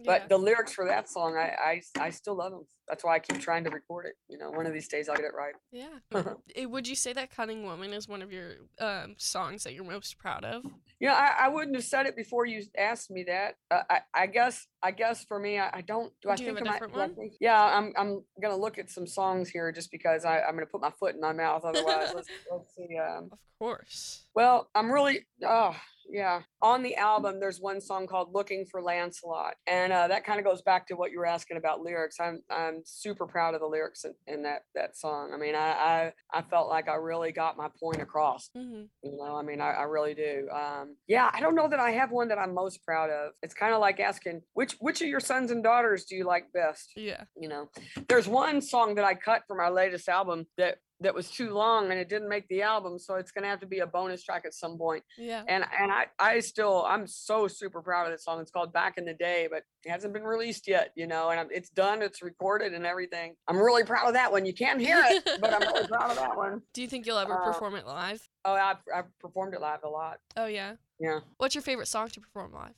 But 0.05 0.23
yeah. 0.23 0.27
the 0.29 0.39
lyrics 0.39 0.73
for 0.73 0.87
that 0.87 1.09
song, 1.09 1.37
I, 1.37 1.81
I 1.99 2.07
I 2.07 2.11
still 2.11 2.37
love 2.37 2.53
them. 2.53 2.67
That's 2.89 3.05
why 3.05 3.15
I 3.17 3.19
keep 3.21 3.41
trying 3.41 3.65
to 3.65 3.71
record 3.71 4.07
it. 4.07 4.15
You 4.29 4.39
know, 4.39 4.51
one 4.51 4.67
of 4.67 4.73
these 4.73 4.89
days 4.89 5.09
I'll 5.09 5.17
get 5.17 5.25
it 5.25 5.35
right. 5.37 5.55
yeah. 5.71 5.89
Eh, 6.57 6.65
Would 6.65 6.89
you 6.89 6.97
say 6.97 7.13
that 7.13 7.31
"Cunning 7.35 7.65
Woman" 7.65 7.93
is 7.93 8.09
one 8.09 8.23
of 8.23 8.33
your 8.33 8.55
um, 8.81 9.15
songs 9.19 9.65
that 9.65 9.75
you're 9.75 9.85
most 9.85 10.19
proud 10.19 10.45
of? 10.45 10.65
You 10.99 11.09
know, 11.09 11.15
I, 11.15 11.33
I 11.43 11.49
wouldn't 11.49 11.75
have 11.77 11.85
said 11.85 12.07
it 12.07 12.17
before 12.17 12.45
you 12.47 12.63
asked 12.77 13.11
me 13.11 13.25
that. 13.25 13.55
Uh, 13.71 13.83
I, 13.89 14.01
I 14.15 14.27
guess, 14.27 14.67
I 14.83 14.91
guess 14.93 15.25
for 15.25 15.39
me, 15.39 15.59
I, 15.59 15.69
I 15.75 15.81
don't. 15.83 16.13
Do 16.23 16.31
I 16.31 16.37
Do 16.37 16.47
have 16.47 16.55
think 16.57 16.67
a 16.69 16.73
different 16.73 16.95
I 16.95 16.99
one? 16.99 17.15
think- 17.15 17.35
yeah, 17.41 17.63
I'm. 17.63 17.93
I'm 17.99 18.25
gonna 18.41 18.57
look 18.57 18.79
at 18.79 18.89
some 18.91 19.07
songs 19.07 19.49
here 19.51 19.71
just 19.73 19.91
because 19.91 20.25
I, 20.25 20.41
I'm 20.41 20.55
gonna 20.55 20.67
put 20.67 20.81
my 20.81 20.91
foot 20.99 21.15
in 21.15 21.21
my 21.21 21.33
mouth. 21.33 21.65
Otherwise, 21.65 22.13
let's 22.15 22.29
let's 22.51 22.75
see. 22.75 22.97
Um, 22.97 23.29
Of 23.33 23.39
course. 23.59 24.25
well, 24.35 24.71
I'm 24.75 24.91
really. 24.91 25.27
Oh, 25.47 25.77
yeah. 26.11 26.43
On 26.63 26.83
the 26.83 26.97
album, 26.97 27.41
there's 27.41 27.61
one 27.61 27.81
song 27.81 28.07
called 28.07 28.35
"Looking 28.35 28.67
for 28.71 28.83
Lancelot," 28.83 29.55
and 29.67 29.93
uh, 29.93 30.09
that 30.09 30.25
kind 30.25 30.39
of 30.39 30.45
goes 30.45 30.63
back 30.63 30.87
to 30.89 30.95
what 30.95 31.11
you 31.11 31.19
were 31.19 31.27
asking 31.27 31.57
about 31.57 31.81
lyrics. 31.81 32.17
I'm 32.21 32.43
I'm 32.51 32.83
super 32.85 33.27
proud 33.27 33.55
of 33.55 33.61
the 33.61 33.67
lyrics 33.67 34.05
in, 34.05 34.15
in 34.27 34.43
that 34.43 34.63
that 34.75 34.97
song. 34.97 35.31
I 35.33 35.37
mean, 35.39 35.55
I, 35.55 35.71
I 35.71 36.13
I 36.33 36.43
felt 36.43 36.69
like 36.69 36.89
I 36.89 36.97
really 36.97 37.33
got 37.33 37.57
my 37.57 37.69
point 37.81 38.03
across. 38.03 38.51
hmm 38.55 38.83
You 39.03 39.17
know, 39.17 39.37
I 39.37 39.43
mean, 39.43 39.61
I, 39.61 39.71
I 39.71 39.83
really 39.85 40.15
do. 40.15 40.49
Um, 40.53 40.97
yeah, 41.07 41.31
I 41.33 41.41
don't 41.41 41.55
know 41.55 41.69
that 41.69 41.81
I 41.81 41.93
have 41.93 42.11
one 42.11 42.29
that 42.29 42.39
I'm 42.39 42.55
most 42.55 42.85
proud 42.85 43.11
of. 43.11 43.33
It's 43.43 43.55
kind 43.55 43.75
of 43.75 43.81
like 43.81 44.01
asking 44.01 44.43
which 44.55 44.77
which 44.81 45.01
of 45.01 45.09
your 45.09 45.21
sons 45.21 45.51
and 45.51 45.63
daughters 45.63 46.05
do 46.05 46.17
you 46.17 46.25
like 46.25 46.53
best? 46.53 46.93
Yeah. 46.97 47.25
You 47.37 47.49
know, 47.49 47.71
there's 48.09 48.29
one 48.29 48.61
song 48.61 48.97
that 48.97 49.05
I 49.05 49.15
cut 49.15 49.43
from 49.47 49.61
our 49.61 49.71
latest 49.71 50.09
album 50.09 50.47
that 50.57 50.79
that 51.01 51.15
was 51.15 51.31
too 51.31 51.51
long 51.55 51.91
and 51.91 51.99
it 51.99 52.09
didn't 52.09 52.29
make 52.29 52.47
the 52.49 52.63
album, 52.63 52.99
so 52.99 53.15
it's 53.15 53.31
gonna 53.33 53.47
have 53.47 53.61
to 53.61 53.67
be 53.67 53.79
a 53.81 53.87
bonus 53.87 54.23
track 54.23 54.45
at 54.45 54.55
some 54.55 54.77
point. 54.77 55.03
Yeah. 55.17 55.43
And 55.49 55.65
and 55.81 55.91
I 55.91 56.07
I 56.19 56.41
still 56.41 56.85
I'm 56.87 57.07
so 57.07 57.49
super 57.49 57.81
proud 57.83 58.07
of 58.07 58.13
this 58.13 58.25
song. 58.25 58.41
It's 58.41 58.51
called 58.51 58.73
Back 58.73 58.99
in 58.99 59.05
the 59.05 59.15
Day, 59.15 59.49
but 59.51 59.63
it 59.85 59.91
hasn't 59.91 60.13
been 60.13 60.25
released 60.25 60.69
yet. 60.69 60.93
You 60.97 61.07
know, 61.07 61.31
and 61.31 61.41
I'm, 61.41 61.49
it's 61.51 61.71
done, 61.71 62.03
it's 62.03 62.23
recorded 62.23 62.75
and 62.75 62.85
everything. 62.85 63.35
I'm 63.49 63.57
really 63.59 63.85
proud 63.85 64.09
of 64.09 64.15
that 64.15 64.31
one. 64.31 64.45
You 64.47 64.53
can't 64.55 64.81
hear 64.81 65.03
it, 65.07 65.25
but 65.41 65.53
I'm 65.55 65.61
really 65.63 65.87
proud 65.89 66.11
of 66.11 66.17
that 66.17 66.37
one. 66.37 66.63
Do 66.75 66.83
you 66.83 66.89
think 66.89 67.07
you'll 67.07 67.19
ever 67.19 67.35
Uh, 67.41 67.45
perform 67.53 67.75
it 67.77 67.87
live? 67.87 68.27
Oh, 68.45 68.53
I've 68.55 68.77
I've 68.95 69.19
performed 69.19 69.55
it 69.55 69.61
live 69.61 69.81
a 69.85 69.89
lot. 69.89 70.19
Oh 70.37 70.47
yeah. 70.47 70.75
Yeah. 70.99 71.21
What's 71.39 71.55
your 71.55 71.63
favorite 71.63 71.89
song 71.89 72.09
to 72.09 72.21
perform 72.21 72.53
live? 72.53 72.75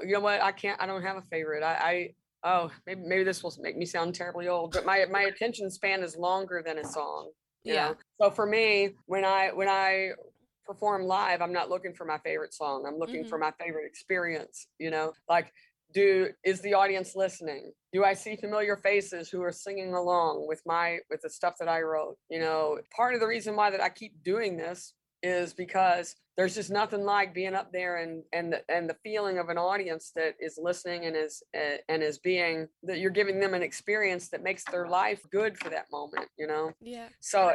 you 0.00 0.12
know 0.14 0.20
what? 0.20 0.40
I 0.40 0.52
can't. 0.52 0.80
I 0.80 0.86
don't 0.86 1.02
have 1.02 1.16
a 1.16 1.22
favorite. 1.22 1.62
I, 1.62 1.74
I 1.74 2.14
oh 2.44 2.70
maybe 2.86 3.02
maybe 3.04 3.24
this 3.24 3.42
will 3.42 3.52
make 3.60 3.76
me 3.76 3.84
sound 3.84 4.14
terribly 4.14 4.48
old, 4.48 4.72
but 4.72 4.86
my 4.86 5.04
my 5.10 5.22
attention 5.22 5.70
span 5.70 6.02
is 6.02 6.16
longer 6.16 6.62
than 6.64 6.78
a 6.78 6.84
song. 6.84 7.30
Yeah. 7.74 7.88
know? 7.88 7.96
So 8.20 8.30
for 8.30 8.46
me, 8.46 8.90
when 9.06 9.24
I 9.24 9.50
when 9.52 9.68
I 9.68 10.10
perform 10.66 11.04
live, 11.04 11.40
I'm 11.40 11.52
not 11.52 11.70
looking 11.70 11.94
for 11.94 12.04
my 12.04 12.18
favorite 12.18 12.52
song. 12.52 12.84
I'm 12.86 12.98
looking 12.98 13.24
for 13.24 13.38
mm-hmm. 13.38 13.46
my 13.58 13.64
favorite 13.64 13.86
experience. 13.86 14.66
You 14.78 14.90
know, 14.90 15.12
like 15.28 15.52
do 15.92 16.28
is 16.44 16.60
the 16.60 16.74
audience 16.74 17.16
listening? 17.16 17.72
Do 17.92 18.04
I 18.04 18.14
see 18.14 18.36
familiar 18.36 18.76
faces 18.76 19.30
who 19.30 19.42
are 19.42 19.52
singing 19.52 19.94
along 19.94 20.46
with 20.46 20.60
my 20.66 20.98
with 21.10 21.22
the 21.22 21.30
stuff 21.30 21.54
that 21.60 21.68
I 21.68 21.80
wrote? 21.80 22.16
You 22.30 22.40
know, 22.40 22.78
part 22.94 23.14
of 23.14 23.20
the 23.20 23.26
reason 23.26 23.56
why 23.56 23.70
that 23.70 23.80
I 23.80 23.88
keep 23.88 24.22
doing 24.22 24.56
this 24.56 24.92
is 25.22 25.54
because 25.54 26.14
there's 26.38 26.54
just 26.54 26.70
nothing 26.70 27.02
like 27.02 27.34
being 27.34 27.54
up 27.54 27.72
there 27.72 27.96
and 27.96 28.22
and 28.32 28.52
the, 28.52 28.62
and 28.70 28.88
the 28.88 28.96
feeling 29.02 29.38
of 29.38 29.48
an 29.48 29.58
audience 29.58 30.12
that 30.14 30.36
is 30.40 30.56
listening 30.62 31.04
and 31.04 31.16
is 31.16 31.42
and 31.52 32.02
is 32.02 32.18
being 32.18 32.68
that 32.84 33.00
you're 33.00 33.10
giving 33.10 33.40
them 33.40 33.52
an 33.54 33.62
experience 33.62 34.28
that 34.28 34.42
makes 34.42 34.62
their 34.70 34.88
life 34.88 35.20
good 35.32 35.58
for 35.58 35.68
that 35.68 35.86
moment 35.92 36.28
you 36.38 36.46
know 36.46 36.70
Yeah. 36.80 37.08
so 37.20 37.54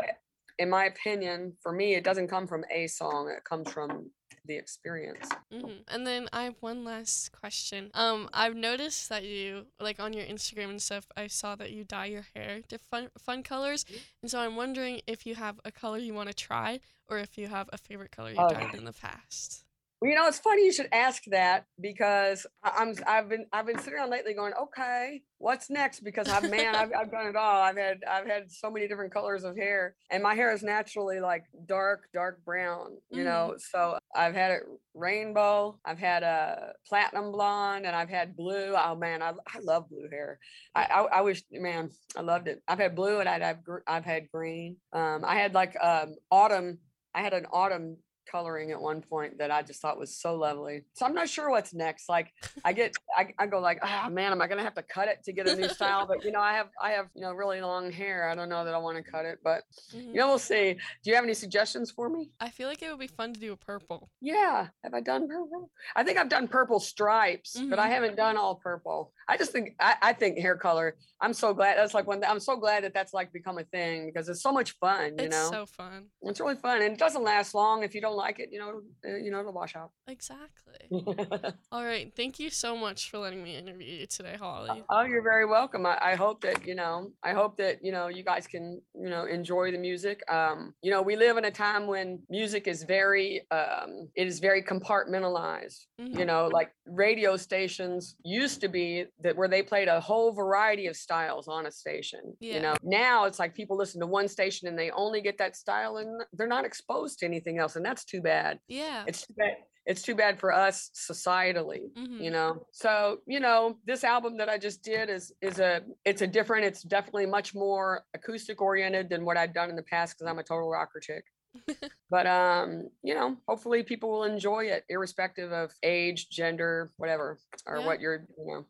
in 0.59 0.69
my 0.69 0.85
opinion 0.85 1.53
for 1.63 1.71
me 1.71 1.95
it 1.95 2.03
doesn't 2.03 2.27
come 2.27 2.45
from 2.45 2.65
a 2.69 2.85
song 2.87 3.29
it 3.35 3.43
comes 3.45 3.71
from 3.71 4.11
the 4.45 4.55
experience 4.55 5.29
hmm 5.51 5.77
And 5.87 6.05
then 6.05 6.27
I 6.33 6.43
have 6.43 6.55
one 6.59 6.83
last 6.83 7.31
question. 7.31 7.91
Um, 7.93 8.29
I've 8.33 8.55
noticed 8.55 9.09
that 9.09 9.23
you 9.23 9.67
like 9.79 9.99
on 9.99 10.13
your 10.13 10.25
Instagram 10.25 10.69
and 10.71 10.81
stuff. 10.81 11.05
I 11.15 11.27
saw 11.27 11.55
that 11.55 11.71
you 11.71 11.83
dye 11.83 12.07
your 12.07 12.25
hair 12.35 12.61
to 12.69 12.77
fun 12.77 13.09
fun 13.17 13.43
colors, 13.43 13.85
and 14.21 14.29
so 14.31 14.39
I'm 14.39 14.55
wondering 14.55 15.01
if 15.07 15.25
you 15.25 15.35
have 15.35 15.59
a 15.63 15.71
color 15.71 15.97
you 15.97 16.13
want 16.13 16.29
to 16.29 16.35
try, 16.35 16.79
or 17.07 17.19
if 17.19 17.37
you 17.37 17.47
have 17.47 17.69
a 17.71 17.77
favorite 17.77 18.11
color 18.11 18.31
you 18.31 18.37
Oh. 18.39 18.49
dyed 18.49 18.73
in 18.75 18.85
the 18.85 18.93
past. 18.93 19.65
Well, 20.03 20.09
you 20.09 20.17
know, 20.17 20.27
it's 20.27 20.37
funny 20.39 20.65
you 20.65 20.73
should 20.73 20.89
ask 20.91 21.23
that 21.27 21.65
because 21.79 22.45
I'm 22.61 22.93
I've 23.07 23.29
been 23.29 23.45
I've 23.53 23.65
been 23.65 23.79
sitting 23.79 23.93
around 23.93 24.09
lately 24.09 24.33
going, 24.33 24.51
okay, 24.63 25.21
what's 25.37 25.69
next? 25.69 26.01
Because 26.01 26.27
I've 26.27 26.45
man, 26.45 26.75
I've, 26.75 26.89
I've 26.93 27.09
done 27.09 27.27
it 27.27 27.37
all. 27.37 27.61
I've 27.61 27.77
had 27.77 28.03
I've 28.03 28.27
had 28.27 28.51
so 28.51 28.69
many 28.69 28.89
different 28.89 29.13
colors 29.13 29.45
of 29.45 29.55
hair, 29.55 29.95
and 30.11 30.21
my 30.21 30.35
hair 30.35 30.51
is 30.51 30.61
naturally 30.61 31.21
like 31.21 31.45
dark 31.65 32.09
dark 32.13 32.43
brown. 32.43 32.97
You 33.11 33.23
Mhm. 33.23 33.23
know, 33.23 33.55
so 33.57 33.97
I've 34.13 34.33
had 34.35 34.51
it 34.51 34.63
rainbow, 34.93 35.79
I've 35.85 35.99
had 35.99 36.23
a 36.23 36.73
platinum 36.85 37.31
blonde, 37.31 37.85
and 37.85 37.95
I've 37.95 38.09
had 38.09 38.35
blue. 38.35 38.75
Oh 38.75 38.95
man, 38.95 39.21
I 39.21 39.29
I 39.29 39.59
love 39.61 39.87
blue 39.87 40.09
hair. 40.11 40.37
I 40.75 40.83
I, 40.83 41.01
I 41.19 41.21
wish 41.21 41.43
man, 41.49 41.91
I 42.17 42.21
loved 42.23 42.49
it. 42.49 42.61
I've 42.67 42.79
had 42.79 42.93
blue 42.93 43.21
and 43.21 43.29
I'd 43.29 43.41
have 43.41 43.59
I've 43.87 44.03
had 44.03 44.29
green. 44.33 44.75
Um, 44.91 45.23
I 45.23 45.35
had 45.35 45.53
like 45.53 45.77
um 45.81 46.15
autumn. 46.29 46.79
I 47.15 47.21
had 47.21 47.33
an 47.33 47.45
autumn 47.53 47.99
coloring 48.33 48.71
at 48.71 48.81
one 48.81 49.01
point 49.01 49.37
that 49.37 49.51
I 49.51 49.61
just 49.61 49.79
thought 49.79 49.99
was 49.99 50.17
so 50.17 50.35
lovely. 50.35 50.83
So 50.93 51.05
I'm 51.05 51.13
not 51.13 51.29
sure 51.29 51.51
what's 51.51 51.73
next. 51.73 52.09
Like 52.09 52.33
I 52.65 52.73
get, 52.73 52.95
I, 53.15 53.27
I 53.37 53.45
go 53.45 53.59
like, 53.59 53.79
ah, 53.83 54.05
oh, 54.07 54.09
man, 54.09 54.31
am 54.31 54.41
I 54.41 54.47
gonna 54.47 54.63
have 54.63 54.73
to 54.75 54.81
cut 54.83 55.07
it 55.07 55.23
to 55.25 55.33
get 55.33 55.47
a 55.47 55.55
new 55.55 55.69
style? 55.69 56.07
But 56.07 56.25
you 56.25 56.31
know, 56.31 56.41
I 56.41 56.53
have, 56.53 56.69
I 56.81 56.91
have, 56.91 57.07
you 57.13 57.21
know, 57.21 57.31
really 57.31 57.61
long 57.61 57.91
hair. 57.91 58.27
I 58.27 58.35
don't 58.35 58.49
know 58.49 58.65
that 58.65 58.73
I 58.73 58.79
want 58.79 58.97
to 58.97 59.03
cut 59.03 59.25
it, 59.25 59.39
but 59.43 59.61
mm-hmm. 59.95 60.09
you 60.09 60.15
know, 60.15 60.27
we'll 60.27 60.39
see. 60.39 60.73
Do 61.03 61.09
you 61.09 61.15
have 61.15 61.23
any 61.23 61.35
suggestions 61.35 61.91
for 61.91 62.09
me? 62.09 62.31
I 62.39 62.49
feel 62.49 62.67
like 62.67 62.81
it 62.81 62.89
would 62.89 62.99
be 62.99 63.07
fun 63.07 63.33
to 63.33 63.39
do 63.39 63.53
a 63.53 63.57
purple. 63.57 64.09
Yeah, 64.19 64.67
have 64.83 64.93
I 64.93 65.01
done 65.01 65.27
purple? 65.27 65.69
I 65.95 66.03
think 66.03 66.17
I've 66.17 66.29
done 66.29 66.47
purple 66.47 66.79
stripes, 66.79 67.55
mm-hmm. 67.55 67.69
but 67.69 67.77
I 67.77 67.83
mm-hmm. 67.83 67.93
haven't 67.93 68.15
done 68.17 68.37
all 68.37 68.55
purple. 68.55 69.13
I 69.27 69.37
just 69.37 69.51
think, 69.51 69.75
I, 69.79 69.95
I 70.01 70.13
think 70.13 70.39
hair 70.39 70.57
color. 70.57 70.95
I'm 71.21 71.33
so 71.33 71.53
glad 71.53 71.77
that's 71.77 71.93
like 71.93 72.07
when 72.07 72.23
I'm 72.25 72.39
so 72.39 72.57
glad 72.57 72.83
that 72.83 72.93
that's 72.93 73.13
like 73.13 73.31
become 73.31 73.57
a 73.57 73.63
thing 73.63 74.07
because 74.07 74.27
it's 74.27 74.41
so 74.41 74.51
much 74.51 74.71
fun. 74.79 75.11
You 75.11 75.15
know. 75.15 75.23
it's 75.23 75.35
know, 75.35 75.51
so 75.51 75.65
fun. 75.65 76.07
It's 76.21 76.39
really 76.39 76.55
fun, 76.55 76.81
and 76.81 76.93
it 76.93 76.99
doesn't 76.99 77.23
last 77.23 77.53
long 77.53 77.83
if 77.83 77.95
you 77.95 78.01
don't 78.01 78.17
like 78.23 78.39
it. 78.39 78.49
You 78.51 78.59
know, 78.59 78.81
uh, 79.05 79.17
you 79.17 79.31
know, 79.31 79.39
it'll 79.41 79.53
wash 79.53 79.75
out. 79.75 79.91
Exactly. 80.07 80.83
All 81.71 81.83
right. 81.83 82.11
Thank 82.15 82.39
you 82.39 82.49
so 82.49 82.77
much 82.77 83.09
for 83.09 83.17
letting 83.17 83.43
me 83.43 83.57
interview 83.57 83.99
you 83.99 84.05
today, 84.07 84.35
Holly. 84.39 84.83
Oh, 84.89 85.03
you're 85.03 85.23
very 85.23 85.45
welcome. 85.45 85.85
I, 85.85 85.97
I 86.01 86.15
hope 86.15 86.41
that 86.41 86.65
you 86.65 86.75
know. 86.75 87.11
I 87.21 87.33
hope 87.33 87.57
that 87.57 87.83
you 87.83 87.91
know 87.91 88.07
you 88.07 88.23
guys 88.23 88.47
can 88.47 88.81
you 88.95 89.09
know 89.09 89.25
enjoy 89.25 89.71
the 89.71 89.77
music. 89.77 90.21
Um, 90.31 90.73
you 90.81 90.91
know, 90.91 91.01
we 91.01 91.15
live 91.15 91.35
in 91.37 91.45
a 91.45 91.51
time 91.51 91.85
when 91.87 92.19
music 92.29 92.67
is 92.67 92.83
very 92.83 93.41
um, 93.51 94.09
it 94.15 94.27
is 94.27 94.39
very 94.39 94.63
compartmentalized. 94.63 95.81
Mm-hmm. 95.99 96.19
You 96.19 96.25
know, 96.25 96.49
like 96.51 96.71
radio 96.87 97.35
stations 97.35 98.15
used 98.23 98.61
to 98.61 98.69
be 98.69 99.05
that 99.23 99.35
where 99.35 99.49
they 99.49 99.61
played 99.61 99.89
a 99.89 99.99
whole 99.99 100.31
variety 100.31 100.87
of 100.87 100.95
styles 100.95 101.47
on 101.47 101.65
a 101.65 101.71
station. 101.71 102.21
Yeah. 102.39 102.53
You 102.55 102.61
know, 102.61 102.75
now 102.83 103.25
it's 103.25 103.39
like 103.39 103.53
people 103.53 103.75
listen 103.77 103.99
to 103.99 104.07
one 104.07 104.27
station 104.27 104.67
and 104.69 104.79
they 104.79 104.91
only 104.91 105.21
get 105.21 105.37
that 105.39 105.57
style 105.57 105.97
and 105.97 106.23
they're 106.33 106.47
not 106.47 106.65
exposed 106.65 107.19
to 107.19 107.25
anything 107.25 107.57
else, 107.59 107.75
and 107.75 107.85
that's 107.85 108.05
too 108.13 108.21
bad. 108.21 108.59
Yeah. 108.67 109.03
It's 109.07 109.25
too 109.25 109.33
bad 109.33 109.55
it's 109.85 110.01
too 110.01 110.15
bad 110.15 110.39
for 110.39 110.51
us 110.53 110.89
societally 110.95 111.91
mm-hmm. 111.97 112.21
you 112.21 112.31
know 112.31 112.65
so 112.71 113.17
you 113.25 113.39
know 113.39 113.77
this 113.85 114.03
album 114.03 114.37
that 114.37 114.49
i 114.49 114.57
just 114.57 114.83
did 114.83 115.09
is 115.09 115.33
is 115.41 115.59
a 115.59 115.81
it's 116.05 116.21
a 116.21 116.27
different 116.27 116.65
it's 116.65 116.83
definitely 116.83 117.25
much 117.25 117.53
more 117.53 118.03
acoustic 118.13 118.61
oriented 118.61 119.09
than 119.09 119.25
what 119.25 119.37
i've 119.37 119.53
done 119.53 119.69
in 119.69 119.75
the 119.75 119.83
past 119.83 120.15
because 120.15 120.29
i'm 120.29 120.39
a 120.39 120.43
total 120.43 120.69
rocker 120.69 120.99
chick 120.99 121.25
but 122.09 122.25
um 122.25 122.89
you 123.03 123.13
know 123.13 123.35
hopefully 123.47 123.83
people 123.83 124.09
will 124.09 124.23
enjoy 124.23 124.63
it 124.63 124.85
irrespective 124.89 125.51
of 125.51 125.71
age 125.83 126.29
gender 126.29 126.91
whatever 126.97 127.37
or 127.65 127.79
yeah. 127.79 127.85
what 127.85 127.99
you're 127.99 128.25
you 128.37 128.53
know 128.53 128.65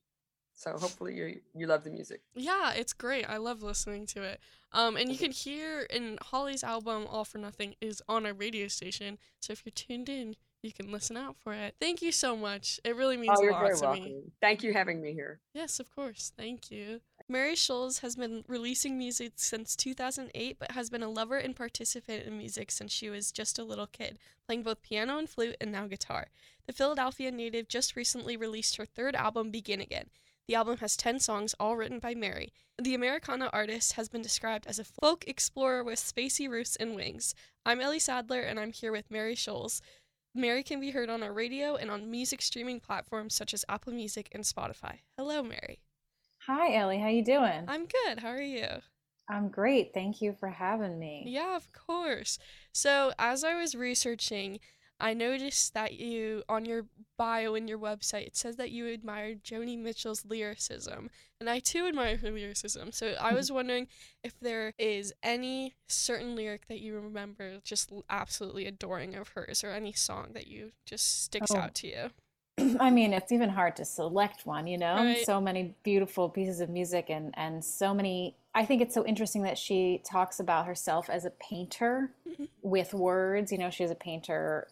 so 0.55 0.71
hopefully 0.71 1.15
you 1.15 1.39
you 1.55 1.67
love 1.67 1.83
the 1.83 1.89
music 1.89 2.21
yeah 2.35 2.73
it's 2.73 2.93
great 2.93 3.27
i 3.29 3.37
love 3.37 3.63
listening 3.63 4.05
to 4.05 4.21
it 4.21 4.39
um 4.73 4.97
and 4.97 5.09
you 5.11 5.17
can 5.17 5.31
hear 5.31 5.81
in 5.89 6.17
holly's 6.21 6.63
album 6.63 7.05
all 7.09 7.25
for 7.25 7.37
nothing 7.37 7.75
is 7.81 8.01
on 8.07 8.25
a 8.25 8.33
radio 8.33 8.67
station. 8.67 9.17
So 9.39 9.53
if 9.53 9.63
you're 9.65 9.71
tuned 9.73 10.09
in 10.09 10.35
you 10.61 10.71
can 10.71 10.91
listen 10.91 11.17
out 11.17 11.35
for 11.43 11.53
it. 11.53 11.75
Thank 11.79 12.01
you 12.01 12.13
so 12.13 12.37
much. 12.37 12.79
It 12.85 12.95
really 12.95 13.17
means 13.17 13.37
oh, 13.37 13.49
a 13.49 13.51
lot 13.51 13.67
to 13.67 13.81
welcome. 13.81 14.03
me 14.03 14.21
thank 14.41 14.63
you 14.63 14.73
having 14.73 15.01
me 15.01 15.13
here. 15.13 15.39
Yes 15.53 15.79
of 15.79 15.93
course. 15.93 16.31
Thank 16.37 16.71
you. 16.71 17.01
Mary 17.29 17.55
Scholz 17.55 18.01
has 18.01 18.15
been 18.15 18.43
releasing 18.47 18.97
music 18.97 19.33
since 19.37 19.75
2008, 19.75 20.57
but 20.59 20.71
has 20.71 20.89
been 20.89 21.03
a 21.03 21.09
lover 21.09 21.37
and 21.37 21.55
participant 21.55 22.25
in 22.25 22.37
music 22.37 22.69
since 22.69 22.91
she 22.91 23.09
was 23.09 23.31
just 23.31 23.57
a 23.57 23.63
little 23.63 23.87
kid, 23.87 24.19
playing 24.45 24.63
both 24.63 24.81
piano 24.81 25.17
and 25.17 25.29
flute 25.29 25.55
and 25.61 25.71
now 25.71 25.87
guitar. 25.87 26.27
The 26.67 26.73
Philadelphia 26.73 27.31
native 27.31 27.67
just 27.67 27.95
recently 27.95 28.35
released 28.35 28.75
her 28.77 28.85
third 28.85 29.15
album, 29.15 29.51
Begin 29.51 29.79
Again. 29.79 30.09
The 30.47 30.55
album 30.55 30.77
has 30.79 30.97
10 30.97 31.19
songs, 31.19 31.55
all 31.57 31.77
written 31.77 31.99
by 31.99 32.15
Mary. 32.15 32.51
The 32.77 32.95
Americana 32.95 33.49
artist 33.53 33.93
has 33.93 34.09
been 34.09 34.21
described 34.21 34.67
as 34.67 34.77
a 34.77 34.83
folk 34.83 35.23
explorer 35.25 35.85
with 35.85 35.99
spacey 35.99 36.49
roots 36.49 36.75
and 36.75 36.95
wings. 36.95 37.33
I'm 37.65 37.79
Ellie 37.79 37.99
Sadler, 37.99 38.41
and 38.41 38.59
I'm 38.59 38.73
here 38.73 38.91
with 38.91 39.09
Mary 39.09 39.35
Scholz. 39.35 39.79
Mary 40.35 40.61
can 40.61 40.81
be 40.81 40.91
heard 40.91 41.09
on 41.09 41.23
our 41.23 41.31
radio 41.31 41.75
and 41.75 41.89
on 41.89 42.11
music 42.11 42.41
streaming 42.41 42.81
platforms 42.81 43.33
such 43.33 43.53
as 43.53 43.63
Apple 43.69 43.93
Music 43.93 44.27
and 44.33 44.43
Spotify. 44.43 44.99
Hello, 45.17 45.43
Mary. 45.43 45.79
Hi, 46.45 46.75
Ellie. 46.75 46.99
How 46.99 47.07
you 47.07 47.23
doing? 47.23 47.63
I'm 47.69 47.85
good. 47.85 48.19
How 48.19 48.29
are 48.29 48.41
you? 48.41 48.67
I'm 49.29 49.47
great. 49.47 49.93
Thank 49.93 50.21
you 50.21 50.35
for 50.37 50.49
having 50.49 50.99
me. 50.99 51.23
Yeah, 51.25 51.55
of 51.55 51.71
course. 51.71 52.37
So, 52.73 53.13
as 53.17 53.45
I 53.45 53.55
was 53.55 53.75
researching, 53.75 54.59
I 55.03 55.13
noticed 55.13 55.73
that 55.73 55.99
you, 55.99 56.43
on 56.47 56.63
your 56.63 56.85
bio 57.17 57.55
in 57.55 57.67
your 57.67 57.77
website, 57.77 58.25
it 58.25 58.37
says 58.37 58.55
that 58.55 58.71
you 58.71 58.87
admired 58.87 59.43
Joni 59.43 59.77
Mitchell's 59.77 60.23
lyricism. 60.25 61.09
And 61.41 61.49
I 61.49 61.59
too 61.59 61.87
admire 61.87 62.15
her 62.15 62.31
lyricism. 62.31 62.93
So 62.93 63.15
I 63.19 63.33
was 63.33 63.51
wondering 63.51 63.89
if 64.23 64.39
there 64.39 64.71
is 64.79 65.13
any 65.21 65.75
certain 65.89 66.37
lyric 66.37 66.67
that 66.67 66.79
you 66.79 66.95
remember 66.95 67.59
just 67.65 67.91
absolutely 68.09 68.65
adoring 68.65 69.13
of 69.15 69.27
hers 69.29 69.61
or 69.61 69.71
any 69.71 69.91
song 69.91 70.29
that 70.35 70.47
you 70.47 70.71
just 70.85 71.25
sticks 71.25 71.51
oh. 71.51 71.57
out 71.57 71.75
to 71.75 71.87
you. 71.87 72.77
I 72.79 72.89
mean, 72.89 73.11
it's 73.11 73.33
even 73.33 73.49
hard 73.49 73.75
to 73.75 73.85
select 73.85 74.45
one, 74.45 74.67
you 74.67 74.77
know? 74.77 74.95
Right. 74.95 75.25
So 75.25 75.41
many 75.41 75.75
beautiful 75.83 76.29
pieces 76.29 76.61
of 76.61 76.69
music 76.69 77.09
and 77.09 77.33
and 77.35 77.65
so 77.65 77.93
many 77.93 78.37
I 78.55 78.63
think 78.63 78.81
it's 78.81 78.93
so 78.93 79.05
interesting 79.05 79.41
that 79.43 79.57
she 79.57 80.01
talks 80.05 80.39
about 80.39 80.67
herself 80.67 81.09
as 81.09 81.25
a 81.25 81.31
painter 81.31 82.11
mm-hmm. 82.29 82.45
with 82.61 82.93
words, 82.93 83.51
you 83.51 83.57
know, 83.57 83.71
she's 83.71 83.89
a 83.89 83.95
painter 83.95 84.67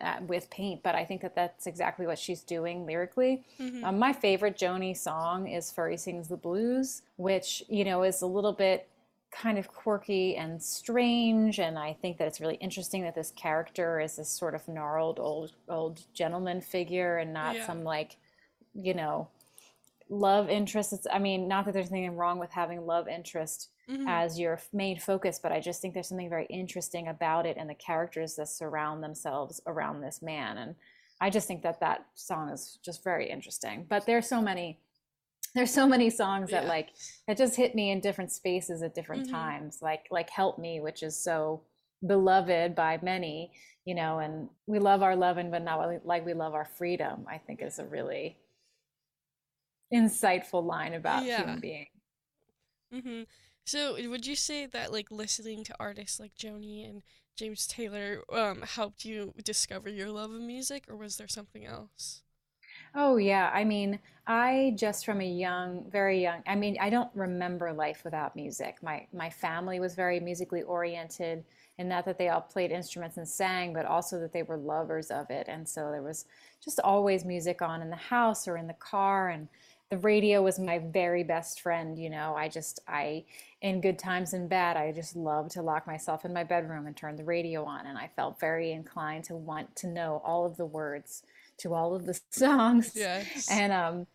uh, 0.00 0.16
with 0.26 0.50
paint, 0.50 0.82
but 0.82 0.94
I 0.94 1.04
think 1.04 1.22
that 1.22 1.34
that's 1.34 1.66
exactly 1.66 2.06
what 2.06 2.18
she's 2.18 2.42
doing 2.42 2.86
lyrically. 2.86 3.44
Mm-hmm. 3.60 3.84
Um, 3.84 3.98
my 3.98 4.12
favorite 4.12 4.56
Joni 4.56 4.96
song 4.96 5.48
is 5.48 5.70
Furry 5.70 5.96
Sings 5.96 6.28
the 6.28 6.36
Blues, 6.36 7.02
which, 7.16 7.62
you 7.68 7.84
know, 7.84 8.02
is 8.02 8.22
a 8.22 8.26
little 8.26 8.52
bit 8.52 8.88
kind 9.30 9.58
of 9.58 9.68
quirky 9.68 10.36
and 10.36 10.62
strange 10.62 11.58
and 11.58 11.78
i 11.78 11.92
think 11.92 12.16
that 12.16 12.26
it's 12.26 12.40
really 12.40 12.54
interesting 12.56 13.02
that 13.02 13.14
this 13.14 13.30
character 13.32 14.00
is 14.00 14.16
this 14.16 14.30
sort 14.30 14.54
of 14.54 14.66
gnarled 14.66 15.20
old 15.20 15.52
old 15.68 16.00
gentleman 16.14 16.62
figure 16.62 17.18
and 17.18 17.32
not 17.32 17.54
yeah. 17.54 17.66
some 17.66 17.84
like 17.84 18.16
you 18.74 18.94
know 18.94 19.28
love 20.08 20.48
interest 20.48 20.94
it's 20.94 21.06
i 21.12 21.18
mean 21.18 21.46
not 21.46 21.66
that 21.66 21.74
there's 21.74 21.92
anything 21.92 22.16
wrong 22.16 22.38
with 22.38 22.50
having 22.50 22.86
love 22.86 23.06
interest 23.06 23.68
mm-hmm. 23.88 24.06
as 24.08 24.38
your 24.38 24.60
main 24.72 24.98
focus 24.98 25.38
but 25.42 25.52
i 25.52 25.60
just 25.60 25.80
think 25.80 25.94
there's 25.94 26.08
something 26.08 26.28
very 26.28 26.46
interesting 26.46 27.08
about 27.08 27.46
it 27.46 27.56
and 27.58 27.68
the 27.68 27.74
characters 27.74 28.36
that 28.36 28.48
surround 28.48 29.02
themselves 29.02 29.60
around 29.66 30.00
this 30.00 30.20
man 30.22 30.58
and 30.58 30.74
i 31.20 31.30
just 31.30 31.48
think 31.48 31.62
that 31.62 31.80
that 31.80 32.06
song 32.14 32.48
is 32.48 32.78
just 32.84 33.02
very 33.02 33.28
interesting 33.28 33.86
but 33.88 34.06
there's 34.06 34.28
so 34.28 34.40
many 34.40 34.78
there's 35.54 35.72
so 35.72 35.86
many 35.86 36.10
songs 36.10 36.50
yeah. 36.50 36.60
that 36.60 36.68
like 36.68 36.90
that 37.26 37.36
just 37.36 37.56
hit 37.56 37.74
me 37.74 37.90
in 37.90 38.00
different 38.00 38.30
spaces 38.30 38.82
at 38.82 38.94
different 38.94 39.24
mm-hmm. 39.24 39.34
times 39.34 39.78
like 39.82 40.06
like 40.10 40.30
help 40.30 40.58
me 40.58 40.80
which 40.80 41.02
is 41.02 41.16
so 41.16 41.62
beloved 42.06 42.74
by 42.74 42.98
many 43.02 43.50
you 43.84 43.94
know 43.94 44.18
and 44.18 44.48
we 44.66 44.78
love 44.78 45.02
our 45.02 45.16
loving 45.16 45.50
but 45.50 45.62
not 45.62 46.04
like 46.04 46.24
we 46.24 46.34
love 46.34 46.54
our 46.54 46.68
freedom 46.76 47.26
i 47.28 47.38
think 47.38 47.60
is 47.62 47.78
a 47.78 47.84
really 47.84 48.36
insightful 49.92 50.64
line 50.64 50.94
about 50.94 51.24
yeah. 51.24 51.38
human 51.38 51.60
being 51.60 51.86
mm-hmm. 52.94 53.22
So 53.68 53.94
would 54.10 54.26
you 54.26 54.34
say 54.36 54.66
that 54.66 54.92
like 54.92 55.10
listening 55.10 55.62
to 55.64 55.74
artists 55.78 56.18
like 56.20 56.34
joni 56.34 56.88
and 56.88 57.02
james 57.36 57.66
taylor 57.66 58.22
um, 58.32 58.62
helped 58.62 59.04
you 59.04 59.34
discover 59.44 59.88
your 59.88 60.10
love 60.10 60.30
of 60.30 60.40
music 60.40 60.84
or 60.88 60.96
was 60.96 61.16
there 61.16 61.28
something 61.28 61.64
else 61.66 62.22
Oh, 62.94 63.16
yeah. 63.16 63.50
I 63.52 63.64
mean, 63.64 63.98
I 64.26 64.74
just 64.76 65.04
from 65.04 65.20
a 65.20 65.26
young, 65.26 65.84
very 65.90 66.22
young, 66.22 66.42
I 66.46 66.54
mean, 66.54 66.76
I 66.80 66.90
don't 66.90 67.10
remember 67.14 67.72
life 67.72 68.02
without 68.04 68.36
music. 68.36 68.82
My 68.82 69.06
my 69.12 69.30
family 69.30 69.80
was 69.80 69.94
very 69.94 70.20
musically 70.20 70.62
oriented, 70.62 71.44
and 71.78 71.88
not 71.88 72.04
that 72.06 72.18
they 72.18 72.28
all 72.28 72.40
played 72.40 72.70
instruments 72.70 73.16
and 73.16 73.28
sang, 73.28 73.72
but 73.72 73.86
also 73.86 74.18
that 74.20 74.32
they 74.32 74.42
were 74.42 74.56
lovers 74.56 75.10
of 75.10 75.30
it. 75.30 75.46
And 75.48 75.68
so 75.68 75.90
there 75.90 76.02
was 76.02 76.26
just 76.62 76.80
always 76.80 77.24
music 77.24 77.62
on 77.62 77.82
in 77.82 77.90
the 77.90 77.96
house 77.96 78.48
or 78.48 78.56
in 78.56 78.66
the 78.66 78.74
car 78.74 79.28
and 79.28 79.48
the 79.90 79.98
radio 79.98 80.42
was 80.42 80.58
my 80.58 80.78
very 80.78 81.24
best 81.24 81.60
friend, 81.60 81.98
you 81.98 82.10
know. 82.10 82.34
I 82.36 82.48
just 82.48 82.80
I 82.86 83.24
in 83.62 83.80
good 83.80 83.98
times 83.98 84.34
and 84.34 84.48
bad, 84.48 84.76
I 84.76 84.92
just 84.92 85.16
loved 85.16 85.52
to 85.52 85.62
lock 85.62 85.86
myself 85.86 86.24
in 86.24 86.32
my 86.32 86.44
bedroom 86.44 86.86
and 86.86 86.96
turn 86.96 87.16
the 87.16 87.24
radio 87.24 87.64
on 87.64 87.86
and 87.86 87.96
I 87.96 88.10
felt 88.14 88.38
very 88.38 88.72
inclined 88.72 89.24
to 89.24 89.36
want 89.36 89.74
to 89.76 89.88
know 89.88 90.22
all 90.24 90.44
of 90.44 90.56
the 90.56 90.66
words 90.66 91.22
to 91.58 91.74
all 91.74 91.94
of 91.94 92.04
the 92.04 92.20
songs. 92.30 92.92
Yes. 92.94 93.48
And 93.50 93.72
um 93.72 94.06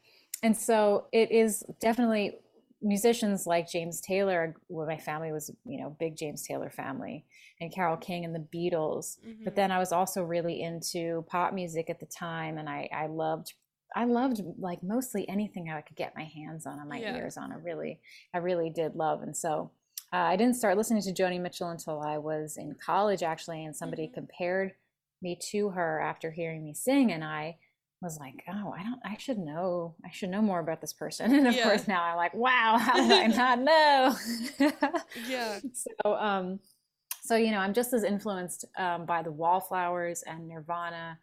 and 0.43 0.55
so 0.55 1.07
it 1.11 1.31
is 1.31 1.63
definitely 1.79 2.37
musicians 2.83 3.47
like 3.47 3.71
James 3.71 4.01
Taylor, 4.01 4.55
well, 4.67 4.85
my 4.85 4.97
family 4.97 5.31
was, 5.31 5.49
you 5.65 5.79
know, 5.79 5.95
big 5.99 6.17
James 6.17 6.43
Taylor 6.43 6.69
family 6.69 7.25
and 7.61 7.73
Carole 7.73 7.97
King 7.97 8.25
and 8.25 8.35
the 8.35 8.39
Beatles. 8.39 9.17
Mm-hmm. 9.25 9.45
But 9.45 9.55
then 9.55 9.71
I 9.71 9.79
was 9.79 9.93
also 9.93 10.21
really 10.21 10.61
into 10.61 11.25
pop 11.29 11.53
music 11.53 11.89
at 11.89 11.99
the 11.99 12.05
time 12.05 12.57
and 12.57 12.69
I, 12.69 12.89
I 12.93 13.07
loved 13.07 13.53
I 13.95 14.05
loved 14.05 14.41
like 14.57 14.83
mostly 14.83 15.27
anything 15.29 15.69
I 15.69 15.81
could 15.81 15.97
get 15.97 16.15
my 16.15 16.23
hands 16.23 16.65
on 16.65 16.79
on 16.79 16.89
my 16.89 16.99
yeah. 16.99 17.15
ears 17.15 17.37
on. 17.37 17.51
I 17.51 17.55
really, 17.55 17.99
I 18.33 18.39
really 18.39 18.69
did 18.69 18.95
love. 18.95 19.21
And 19.21 19.35
so 19.35 19.71
uh, 20.11 20.17
I 20.17 20.35
didn't 20.35 20.55
start 20.55 20.77
listening 20.77 21.01
to 21.03 21.13
Joni 21.13 21.39
Mitchell 21.39 21.69
until 21.69 22.01
I 22.01 22.17
was 22.17 22.57
in 22.57 22.75
college 22.83 23.23
actually. 23.23 23.65
And 23.65 23.75
somebody 23.75 24.03
mm-hmm. 24.03 24.15
compared 24.15 24.73
me 25.21 25.37
to 25.51 25.69
her 25.69 26.01
after 26.01 26.31
hearing 26.31 26.63
me 26.63 26.73
sing 26.73 27.11
and 27.11 27.23
I 27.23 27.57
was 28.01 28.19
like, 28.19 28.43
oh, 28.49 28.73
I 28.77 28.83
don't, 28.83 28.99
I 29.05 29.15
should 29.17 29.37
know, 29.37 29.95
I 30.05 30.09
should 30.11 30.29
know 30.29 30.41
more 30.41 30.59
about 30.59 30.81
this 30.81 30.93
person. 30.93 31.33
And 31.35 31.47
of 31.47 31.55
yeah. 31.55 31.63
course 31.63 31.87
now 31.87 32.03
I'm 32.03 32.17
like, 32.17 32.33
wow, 32.33 32.77
how 32.77 32.95
did 32.95 33.11
I 33.11 33.27
not 33.27 33.59
know? 33.59 34.15
yeah. 35.27 35.59
So, 35.73 36.15
um, 36.15 36.59
So, 37.21 37.37
you 37.37 37.51
know, 37.51 37.59
I'm 37.59 37.73
just 37.73 37.93
as 37.93 38.03
influenced 38.03 38.65
um, 38.77 39.05
by 39.05 39.21
the 39.23 39.31
Wallflowers 39.31 40.23
and 40.23 40.49
Nirvana 40.49 41.17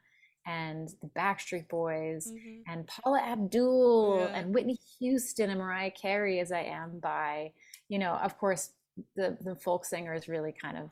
and 0.46 0.88
the 1.02 1.08
Backstreet 1.08 1.68
Boys 1.68 2.30
mm-hmm. 2.32 2.72
and 2.72 2.86
Paula 2.86 3.20
Abdul 3.20 4.18
yeah. 4.20 4.38
and 4.38 4.54
Whitney 4.54 4.78
Houston 4.98 5.50
and 5.50 5.58
Mariah 5.58 5.90
Carey 5.90 6.40
as 6.40 6.52
I 6.52 6.62
am 6.62 6.98
by, 6.98 7.52
you 7.88 7.98
know, 7.98 8.12
of 8.14 8.38
course, 8.38 8.70
the, 9.16 9.36
the 9.40 9.54
folk 9.54 9.84
singers 9.84 10.28
really 10.28 10.52
kind 10.52 10.76
of 10.76 10.90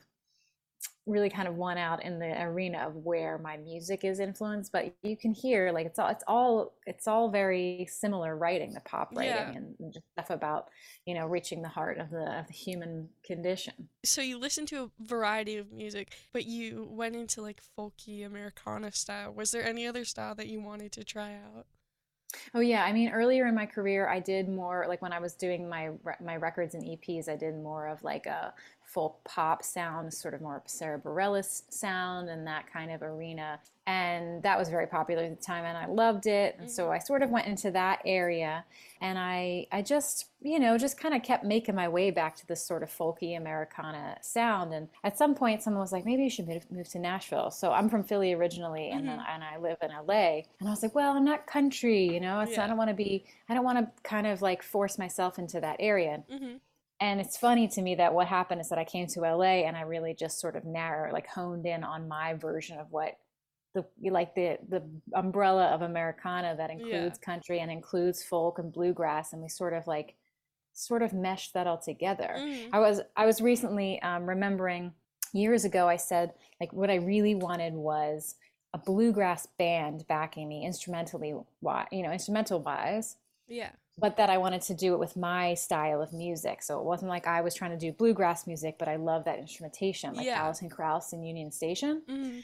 really 1.05 1.29
kind 1.29 1.47
of 1.47 1.55
won 1.55 1.77
out 1.77 2.03
in 2.03 2.19
the 2.19 2.41
arena 2.43 2.79
of 2.79 2.95
where 2.95 3.37
my 3.39 3.57
music 3.57 4.03
is 4.03 4.19
influenced 4.19 4.71
but 4.71 4.93
you 5.03 5.17
can 5.17 5.33
hear 5.33 5.71
like 5.71 5.85
it's 5.85 5.97
all 5.97 6.09
it's 6.09 6.23
all 6.27 6.73
it's 6.85 7.07
all 7.07 7.29
very 7.29 7.87
similar 7.89 8.37
writing 8.37 8.73
the 8.73 8.79
pop 8.81 9.09
writing 9.15 9.31
yeah. 9.31 9.51
and 9.53 9.93
just 9.93 10.05
stuff 10.13 10.29
about 10.29 10.67
you 11.05 11.13
know 11.13 11.25
reaching 11.25 11.61
the 11.61 11.67
heart 11.67 11.97
of 11.97 12.09
the 12.09 12.39
of 12.39 12.47
the 12.47 12.53
human 12.53 13.09
condition. 13.25 13.73
So 14.05 14.21
you 14.21 14.37
listen 14.37 14.65
to 14.67 14.83
a 14.83 14.89
variety 15.03 15.57
of 15.57 15.71
music 15.71 16.13
but 16.31 16.45
you 16.45 16.87
went 16.89 17.15
into 17.15 17.41
like 17.41 17.61
folky 17.77 18.25
americana 18.25 18.91
style. 18.91 19.33
Was 19.33 19.51
there 19.51 19.65
any 19.65 19.87
other 19.87 20.05
style 20.05 20.35
that 20.35 20.47
you 20.47 20.61
wanted 20.61 20.91
to 20.93 21.03
try 21.03 21.33
out? 21.33 21.65
Oh 22.53 22.59
yeah, 22.59 22.83
I 22.83 22.93
mean 22.93 23.09
earlier 23.09 23.47
in 23.47 23.55
my 23.55 23.65
career 23.65 24.07
I 24.07 24.19
did 24.19 24.47
more 24.47 24.85
like 24.87 25.01
when 25.01 25.13
I 25.13 25.19
was 25.19 25.33
doing 25.33 25.67
my 25.67 25.89
my 26.21 26.35
records 26.37 26.75
and 26.75 26.83
EPs 26.83 27.27
I 27.27 27.35
did 27.35 27.55
more 27.55 27.87
of 27.87 28.03
like 28.03 28.27
a 28.27 28.53
folk 28.89 29.23
pop 29.23 29.63
sound, 29.63 30.11
sort 30.11 30.33
of 30.33 30.41
more 30.41 30.63
Sara 30.65 30.99
Bareilles 30.99 31.63
sound 31.69 32.29
and 32.29 32.45
that 32.47 32.71
kind 32.71 32.91
of 32.91 33.03
arena. 33.03 33.59
And 33.85 34.41
that 34.43 34.57
was 34.57 34.69
very 34.69 34.85
popular 34.85 35.23
at 35.23 35.39
the 35.39 35.43
time 35.43 35.65
and 35.65 35.77
I 35.77 35.87
loved 35.87 36.27
it. 36.27 36.55
And 36.59 36.69
so 36.69 36.83
mm-hmm. 36.83 36.93
I 36.93 36.99
sort 36.99 37.23
of 37.23 37.31
went 37.31 37.47
into 37.47 37.71
that 37.71 38.01
area 38.05 38.63
and 39.01 39.17
I 39.17 39.67
I 39.71 39.81
just, 39.81 40.25
you 40.41 40.59
know, 40.59 40.77
just 40.77 40.99
kind 40.99 41.15
of 41.15 41.23
kept 41.23 41.43
making 41.43 41.73
my 41.73 41.87
way 41.87 42.11
back 42.11 42.35
to 42.37 42.47
this 42.47 42.63
sort 42.63 42.83
of 42.83 42.89
folky 42.89 43.35
Americana 43.35 44.17
sound. 44.21 44.73
And 44.73 44.89
at 45.03 45.17
some 45.17 45.33
point 45.33 45.63
someone 45.63 45.81
was 45.81 45.91
like, 45.91 46.05
maybe 46.05 46.23
you 46.23 46.29
should 46.29 46.47
move, 46.47 46.69
move 46.71 46.87
to 46.89 46.99
Nashville. 46.99 47.49
So 47.49 47.71
I'm 47.71 47.89
from 47.89 48.03
Philly 48.03 48.33
originally 48.33 48.89
and 48.89 49.07
mm-hmm. 49.07 49.21
and 49.27 49.43
I 49.43 49.57
live 49.57 49.77
in 49.81 49.89
LA. 49.89 50.41
And 50.59 50.67
I 50.67 50.69
was 50.69 50.83
like, 50.83 50.93
well, 50.93 51.15
I'm 51.15 51.25
not 51.25 51.47
country, 51.47 52.05
you 52.05 52.19
know, 52.19 52.43
yeah. 52.47 52.63
I 52.63 52.67
don't 52.67 52.77
want 52.77 52.89
to 52.89 52.95
be, 52.95 53.25
I 53.49 53.53
don't 53.55 53.65
want 53.65 53.79
to 53.79 53.87
kind 54.03 54.27
of 54.27 54.41
like 54.41 54.61
force 54.61 54.97
myself 54.97 55.39
into 55.39 55.59
that 55.61 55.77
area. 55.79 56.23
Mm-hmm 56.31 56.57
and 56.99 57.21
it's 57.21 57.37
funny 57.37 57.67
to 57.69 57.81
me 57.81 57.95
that 57.95 58.13
what 58.13 58.27
happened 58.27 58.59
is 58.59 58.69
that 58.69 58.79
I 58.79 58.83
came 58.83 59.07
to 59.07 59.21
LA 59.21 59.63
and 59.65 59.77
I 59.77 59.81
really 59.81 60.13
just 60.13 60.39
sort 60.39 60.55
of 60.55 60.65
narrow, 60.65 61.11
like 61.13 61.27
honed 61.27 61.65
in 61.65 61.83
on 61.83 62.07
my 62.07 62.33
version 62.33 62.77
of 62.77 62.87
what 62.91 63.17
the 63.73 63.85
like 64.09 64.35
the 64.35 64.57
the 64.67 64.83
umbrella 65.13 65.67
of 65.67 65.81
Americana 65.81 66.55
that 66.57 66.71
includes 66.71 67.19
yeah. 67.21 67.25
country 67.25 67.59
and 67.59 67.71
includes 67.71 68.23
folk 68.23 68.59
and 68.59 68.73
bluegrass, 68.73 69.31
and 69.31 69.41
we 69.41 69.47
sort 69.47 69.73
of 69.73 69.87
like 69.87 70.15
sort 70.73 71.01
of 71.01 71.13
meshed 71.13 71.53
that 71.53 71.67
all 71.67 71.77
together. 71.77 72.33
Mm. 72.35 72.69
I 72.73 72.79
was 72.79 73.01
I 73.15 73.25
was 73.25 73.41
recently 73.41 74.01
um, 74.01 74.25
remembering 74.25 74.93
years 75.31 75.63
ago 75.63 75.87
I 75.87 75.97
said 75.97 76.33
like 76.59 76.73
what 76.73 76.89
I 76.89 76.95
really 76.95 77.35
wanted 77.35 77.73
was 77.73 78.35
a 78.73 78.77
bluegrass 78.77 79.45
band 79.57 80.05
backing 80.07 80.47
me 80.49 80.65
instrumentally, 80.65 81.29
you 81.29 82.03
know, 82.03 82.11
instrumental 82.11 82.59
wise. 82.61 83.15
Yeah 83.47 83.69
but 83.99 84.17
that 84.17 84.29
I 84.29 84.37
wanted 84.37 84.61
to 84.63 84.73
do 84.73 84.93
it 84.93 84.99
with 84.99 85.15
my 85.17 85.53
style 85.53 86.01
of 86.01 86.13
music. 86.13 86.61
So 86.61 86.79
it 86.79 86.85
wasn't 86.85 87.09
like 87.09 87.27
I 87.27 87.41
was 87.41 87.53
trying 87.53 87.71
to 87.71 87.77
do 87.77 87.91
bluegrass 87.91 88.47
music, 88.47 88.77
but 88.79 88.87
I 88.87 88.95
love 88.95 89.25
that 89.25 89.39
instrumentation, 89.39 90.15
like 90.15 90.25
yeah. 90.25 90.41
Alison 90.41 90.69
Krauss 90.69 91.13
and 91.13 91.25
Union 91.25 91.51
Station. 91.51 92.01
Mm-hmm. 92.09 92.39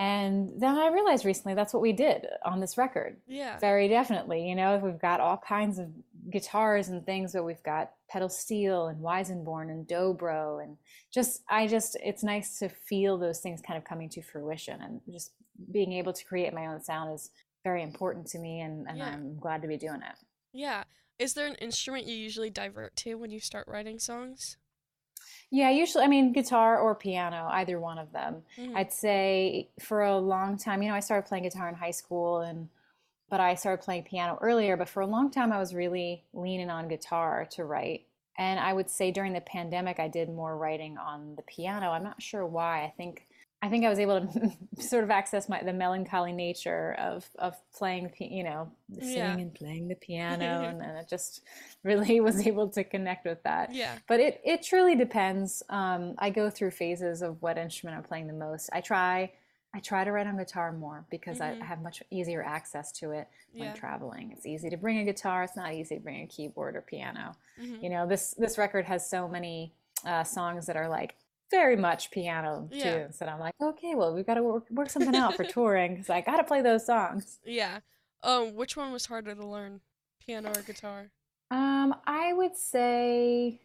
And 0.00 0.52
then 0.56 0.76
I 0.76 0.88
realized 0.88 1.24
recently 1.24 1.54
that's 1.54 1.74
what 1.74 1.82
we 1.82 1.92
did 1.92 2.24
on 2.44 2.60
this 2.60 2.78
record. 2.78 3.16
Yeah. 3.26 3.58
Very 3.58 3.88
definitely. 3.88 4.48
You 4.48 4.54
know, 4.54 4.78
we've 4.78 5.00
got 5.00 5.18
all 5.18 5.36
kinds 5.36 5.80
of 5.80 5.88
guitars 6.30 6.88
and 6.88 7.04
things, 7.04 7.32
but 7.32 7.42
we've 7.42 7.62
got 7.64 7.90
pedal 8.08 8.28
steel 8.28 8.86
and 8.86 9.02
Weissenborn 9.02 9.70
and 9.70 9.88
dobro. 9.88 10.62
And 10.62 10.76
just, 11.12 11.42
I 11.50 11.66
just, 11.66 11.96
it's 12.00 12.22
nice 12.22 12.60
to 12.60 12.68
feel 12.68 13.18
those 13.18 13.40
things 13.40 13.60
kind 13.60 13.76
of 13.76 13.82
coming 13.82 14.08
to 14.10 14.22
fruition 14.22 14.80
and 14.80 15.00
just 15.10 15.32
being 15.72 15.92
able 15.94 16.12
to 16.12 16.24
create 16.24 16.54
my 16.54 16.66
own 16.66 16.80
sound 16.80 17.12
is 17.12 17.30
very 17.64 17.82
important 17.82 18.28
to 18.28 18.38
me. 18.38 18.60
And, 18.60 18.86
and 18.88 18.98
yeah. 18.98 19.08
I'm 19.08 19.36
glad 19.40 19.62
to 19.62 19.68
be 19.68 19.76
doing 19.76 20.02
it. 20.02 20.27
Yeah. 20.58 20.82
Is 21.20 21.34
there 21.34 21.46
an 21.46 21.54
instrument 21.54 22.06
you 22.06 22.16
usually 22.16 22.50
divert 22.50 22.96
to 22.96 23.14
when 23.14 23.30
you 23.30 23.38
start 23.38 23.68
writing 23.68 24.00
songs? 24.00 24.56
Yeah, 25.50 25.70
usually, 25.70 26.02
I 26.02 26.08
mean, 26.08 26.32
guitar 26.32 26.80
or 26.80 26.96
piano, 26.96 27.48
either 27.52 27.78
one 27.78 27.96
of 27.96 28.10
them. 28.10 28.42
Mm-hmm. 28.58 28.76
I'd 28.76 28.92
say 28.92 29.68
for 29.78 30.02
a 30.02 30.18
long 30.18 30.58
time, 30.58 30.82
you 30.82 30.88
know, 30.88 30.96
I 30.96 31.00
started 31.00 31.28
playing 31.28 31.44
guitar 31.44 31.68
in 31.68 31.76
high 31.76 31.92
school 31.92 32.40
and 32.40 32.68
but 33.30 33.40
I 33.40 33.54
started 33.54 33.84
playing 33.84 34.04
piano 34.04 34.36
earlier, 34.40 34.76
but 34.76 34.88
for 34.88 35.00
a 35.00 35.06
long 35.06 35.30
time 35.30 35.52
I 35.52 35.60
was 35.60 35.74
really 35.74 36.24
leaning 36.32 36.70
on 36.70 36.88
guitar 36.88 37.46
to 37.52 37.64
write. 37.64 38.06
And 38.36 38.58
I 38.58 38.72
would 38.72 38.90
say 38.90 39.12
during 39.12 39.34
the 39.34 39.40
pandemic 39.40 40.00
I 40.00 40.08
did 40.08 40.28
more 40.28 40.56
writing 40.56 40.98
on 40.98 41.36
the 41.36 41.42
piano. 41.42 41.90
I'm 41.90 42.04
not 42.04 42.20
sure 42.20 42.44
why. 42.44 42.82
I 42.82 42.92
think 42.96 43.27
I 43.60 43.68
think 43.68 43.84
I 43.84 43.88
was 43.88 43.98
able 43.98 44.20
to 44.20 44.52
sort 44.82 45.02
of 45.02 45.10
access 45.10 45.48
my 45.48 45.62
the 45.62 45.72
melancholy 45.72 46.32
nature 46.32 46.94
of 46.98 47.28
of 47.38 47.56
playing, 47.74 48.12
you 48.18 48.44
know, 48.44 48.70
singing 48.98 49.16
yeah. 49.16 49.36
and 49.36 49.54
playing 49.54 49.88
the 49.88 49.96
piano, 49.96 50.62
and, 50.68 50.80
and 50.80 50.98
it 50.98 51.08
just 51.08 51.42
really 51.82 52.20
was 52.28 52.46
able 52.46 52.68
to 52.70 52.84
connect 52.84 53.26
with 53.26 53.42
that. 53.42 53.74
Yeah. 53.74 53.98
But 54.06 54.20
it 54.20 54.40
it 54.44 54.62
truly 54.62 54.94
depends. 54.94 55.62
Um, 55.68 56.14
I 56.18 56.30
go 56.30 56.50
through 56.50 56.70
phases 56.70 57.22
of 57.22 57.42
what 57.42 57.58
instrument 57.58 57.96
I'm 57.96 58.04
playing 58.04 58.28
the 58.28 58.32
most. 58.32 58.70
I 58.72 58.80
try 58.80 59.32
I 59.74 59.80
try 59.80 60.04
to 60.04 60.12
write 60.12 60.26
on 60.26 60.38
guitar 60.38 60.72
more 60.72 61.04
because 61.10 61.38
mm-hmm. 61.38 61.62
I 61.62 61.66
have 61.66 61.82
much 61.82 62.02
easier 62.10 62.42
access 62.42 62.90
to 62.92 63.10
it 63.10 63.28
when 63.52 63.68
yeah. 63.68 63.74
traveling. 63.74 64.32
It's 64.32 64.46
easy 64.46 64.70
to 64.70 64.76
bring 64.76 64.98
a 64.98 65.04
guitar. 65.04 65.42
It's 65.42 65.56
not 65.56 65.74
easy 65.74 65.96
to 65.96 66.00
bring 66.00 66.22
a 66.22 66.26
keyboard 66.26 66.74
or 66.74 66.80
piano. 66.80 67.34
Mm-hmm. 67.60 67.84
You 67.84 67.90
know, 67.90 68.06
this 68.06 68.34
this 68.38 68.56
record 68.56 68.84
has 68.86 69.08
so 69.08 69.28
many 69.28 69.74
uh, 70.06 70.24
songs 70.24 70.66
that 70.66 70.76
are 70.76 70.88
like 70.88 71.16
very 71.50 71.76
much 71.76 72.10
piano 72.10 72.68
yeah. 72.70 73.02
tunes 73.02 73.20
and 73.20 73.30
i'm 73.30 73.40
like 73.40 73.54
okay 73.60 73.94
well 73.94 74.14
we've 74.14 74.26
got 74.26 74.34
to 74.34 74.42
work, 74.42 74.64
work 74.70 74.90
something 74.90 75.16
out 75.16 75.34
for 75.34 75.44
touring 75.52 75.94
because 75.94 76.10
i 76.10 76.20
gotta 76.20 76.44
play 76.44 76.60
those 76.62 76.84
songs 76.84 77.38
yeah 77.44 77.78
um 78.22 78.54
which 78.54 78.76
one 78.76 78.92
was 78.92 79.06
harder 79.06 79.34
to 79.34 79.46
learn 79.46 79.80
piano 80.24 80.50
or 80.50 80.62
guitar 80.62 81.10
um 81.50 81.94
i 82.06 82.32
would 82.32 82.56
say 82.56 83.60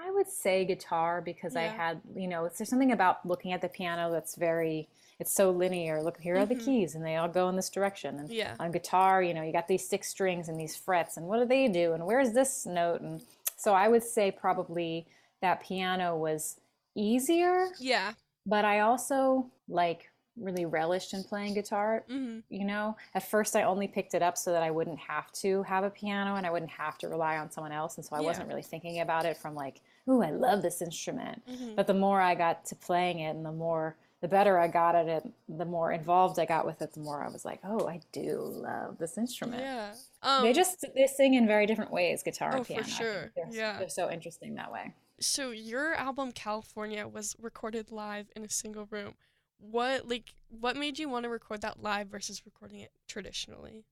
i 0.00 0.10
would 0.10 0.28
say 0.28 0.64
guitar 0.64 1.20
because 1.20 1.54
yeah. 1.54 1.62
i 1.62 1.64
had 1.64 2.00
you 2.14 2.28
know 2.28 2.48
there's 2.56 2.68
something 2.68 2.92
about 2.92 3.24
looking 3.26 3.52
at 3.52 3.60
the 3.60 3.68
piano 3.68 4.10
that's 4.10 4.36
very 4.36 4.88
it's 5.18 5.32
so 5.32 5.50
linear 5.50 6.02
look 6.02 6.18
here 6.20 6.34
are 6.34 6.40
mm-hmm. 6.40 6.58
the 6.58 6.64
keys 6.64 6.94
and 6.94 7.04
they 7.04 7.16
all 7.16 7.28
go 7.28 7.48
in 7.48 7.56
this 7.56 7.70
direction 7.70 8.18
and 8.18 8.30
yeah. 8.30 8.56
on 8.58 8.72
guitar 8.72 9.22
you 9.22 9.32
know 9.32 9.42
you 9.42 9.52
got 9.52 9.68
these 9.68 9.88
six 9.88 10.08
strings 10.08 10.48
and 10.48 10.58
these 10.58 10.76
frets 10.76 11.16
and 11.16 11.26
what 11.26 11.38
do 11.38 11.46
they 11.46 11.68
do 11.68 11.92
and 11.92 12.04
where's 12.04 12.32
this 12.32 12.66
note 12.66 13.00
and 13.00 13.22
so 13.56 13.72
i 13.72 13.88
would 13.88 14.02
say 14.02 14.30
probably 14.30 15.06
that 15.40 15.62
piano 15.62 16.16
was 16.16 16.56
easier. 16.94 17.68
Yeah. 17.78 18.12
But 18.46 18.64
I 18.64 18.80
also 18.80 19.50
like 19.68 20.08
really 20.36 20.64
relished 20.64 21.12
in 21.14 21.22
playing 21.22 21.54
guitar. 21.54 22.04
Mm-hmm. 22.10 22.40
You 22.48 22.64
know, 22.64 22.96
at 23.14 23.28
first 23.28 23.54
I 23.54 23.64
only 23.64 23.86
picked 23.86 24.14
it 24.14 24.22
up 24.22 24.38
so 24.38 24.52
that 24.52 24.62
I 24.62 24.70
wouldn't 24.70 24.98
have 24.98 25.30
to 25.32 25.62
have 25.64 25.84
a 25.84 25.90
piano 25.90 26.36
and 26.36 26.46
I 26.46 26.50
wouldn't 26.50 26.70
have 26.70 26.98
to 26.98 27.08
rely 27.08 27.36
on 27.36 27.50
someone 27.50 27.72
else. 27.72 27.96
And 27.96 28.04
so 28.04 28.16
I 28.16 28.20
yeah. 28.20 28.26
wasn't 28.26 28.48
really 28.48 28.62
thinking 28.62 29.00
about 29.00 29.26
it 29.26 29.36
from 29.36 29.54
like, 29.54 29.80
ooh, 30.08 30.22
I 30.22 30.30
love 30.30 30.62
this 30.62 30.82
instrument. 30.82 31.42
Mm-hmm. 31.48 31.74
But 31.74 31.86
the 31.86 31.94
more 31.94 32.20
I 32.20 32.34
got 32.34 32.64
to 32.66 32.74
playing 32.74 33.20
it 33.20 33.36
and 33.36 33.44
the 33.44 33.52
more, 33.52 33.96
the 34.20 34.28
better 34.28 34.58
I 34.58 34.68
got 34.68 34.94
at 34.94 35.08
it, 35.08 35.28
the 35.48 35.64
more 35.64 35.92
involved 35.92 36.38
I 36.38 36.46
got 36.46 36.64
with 36.64 36.80
it, 36.80 36.92
the 36.94 37.00
more 37.00 37.22
I 37.22 37.28
was 37.28 37.44
like, 37.44 37.60
oh, 37.64 37.88
I 37.88 38.00
do 38.12 38.40
love 38.40 38.98
this 38.98 39.18
instrument. 39.18 39.62
Yeah. 39.62 39.92
Um, 40.22 40.44
they 40.44 40.52
just, 40.52 40.84
they 40.94 41.06
sing 41.06 41.34
in 41.34 41.46
very 41.46 41.66
different 41.66 41.90
ways, 41.90 42.22
guitar 42.22 42.52
oh, 42.54 42.56
and 42.58 42.66
piano. 42.66 42.84
For 42.84 42.90
sure. 42.90 43.32
They're, 43.34 43.48
yeah. 43.50 43.78
They're 43.78 43.88
so 43.88 44.10
interesting 44.10 44.54
that 44.54 44.72
way 44.72 44.94
so 45.22 45.50
your 45.50 45.94
album 45.94 46.32
California 46.32 47.06
was 47.06 47.36
recorded 47.40 47.90
live 47.90 48.26
in 48.36 48.44
a 48.44 48.50
single 48.50 48.86
room. 48.90 49.14
What 49.58 50.08
like 50.08 50.34
what 50.48 50.76
made 50.76 50.98
you 50.98 51.08
want 51.08 51.24
to 51.24 51.30
record 51.30 51.62
that 51.62 51.82
live 51.82 52.08
versus 52.08 52.42
recording 52.44 52.80
it 52.80 52.92
traditionally? 53.08 53.84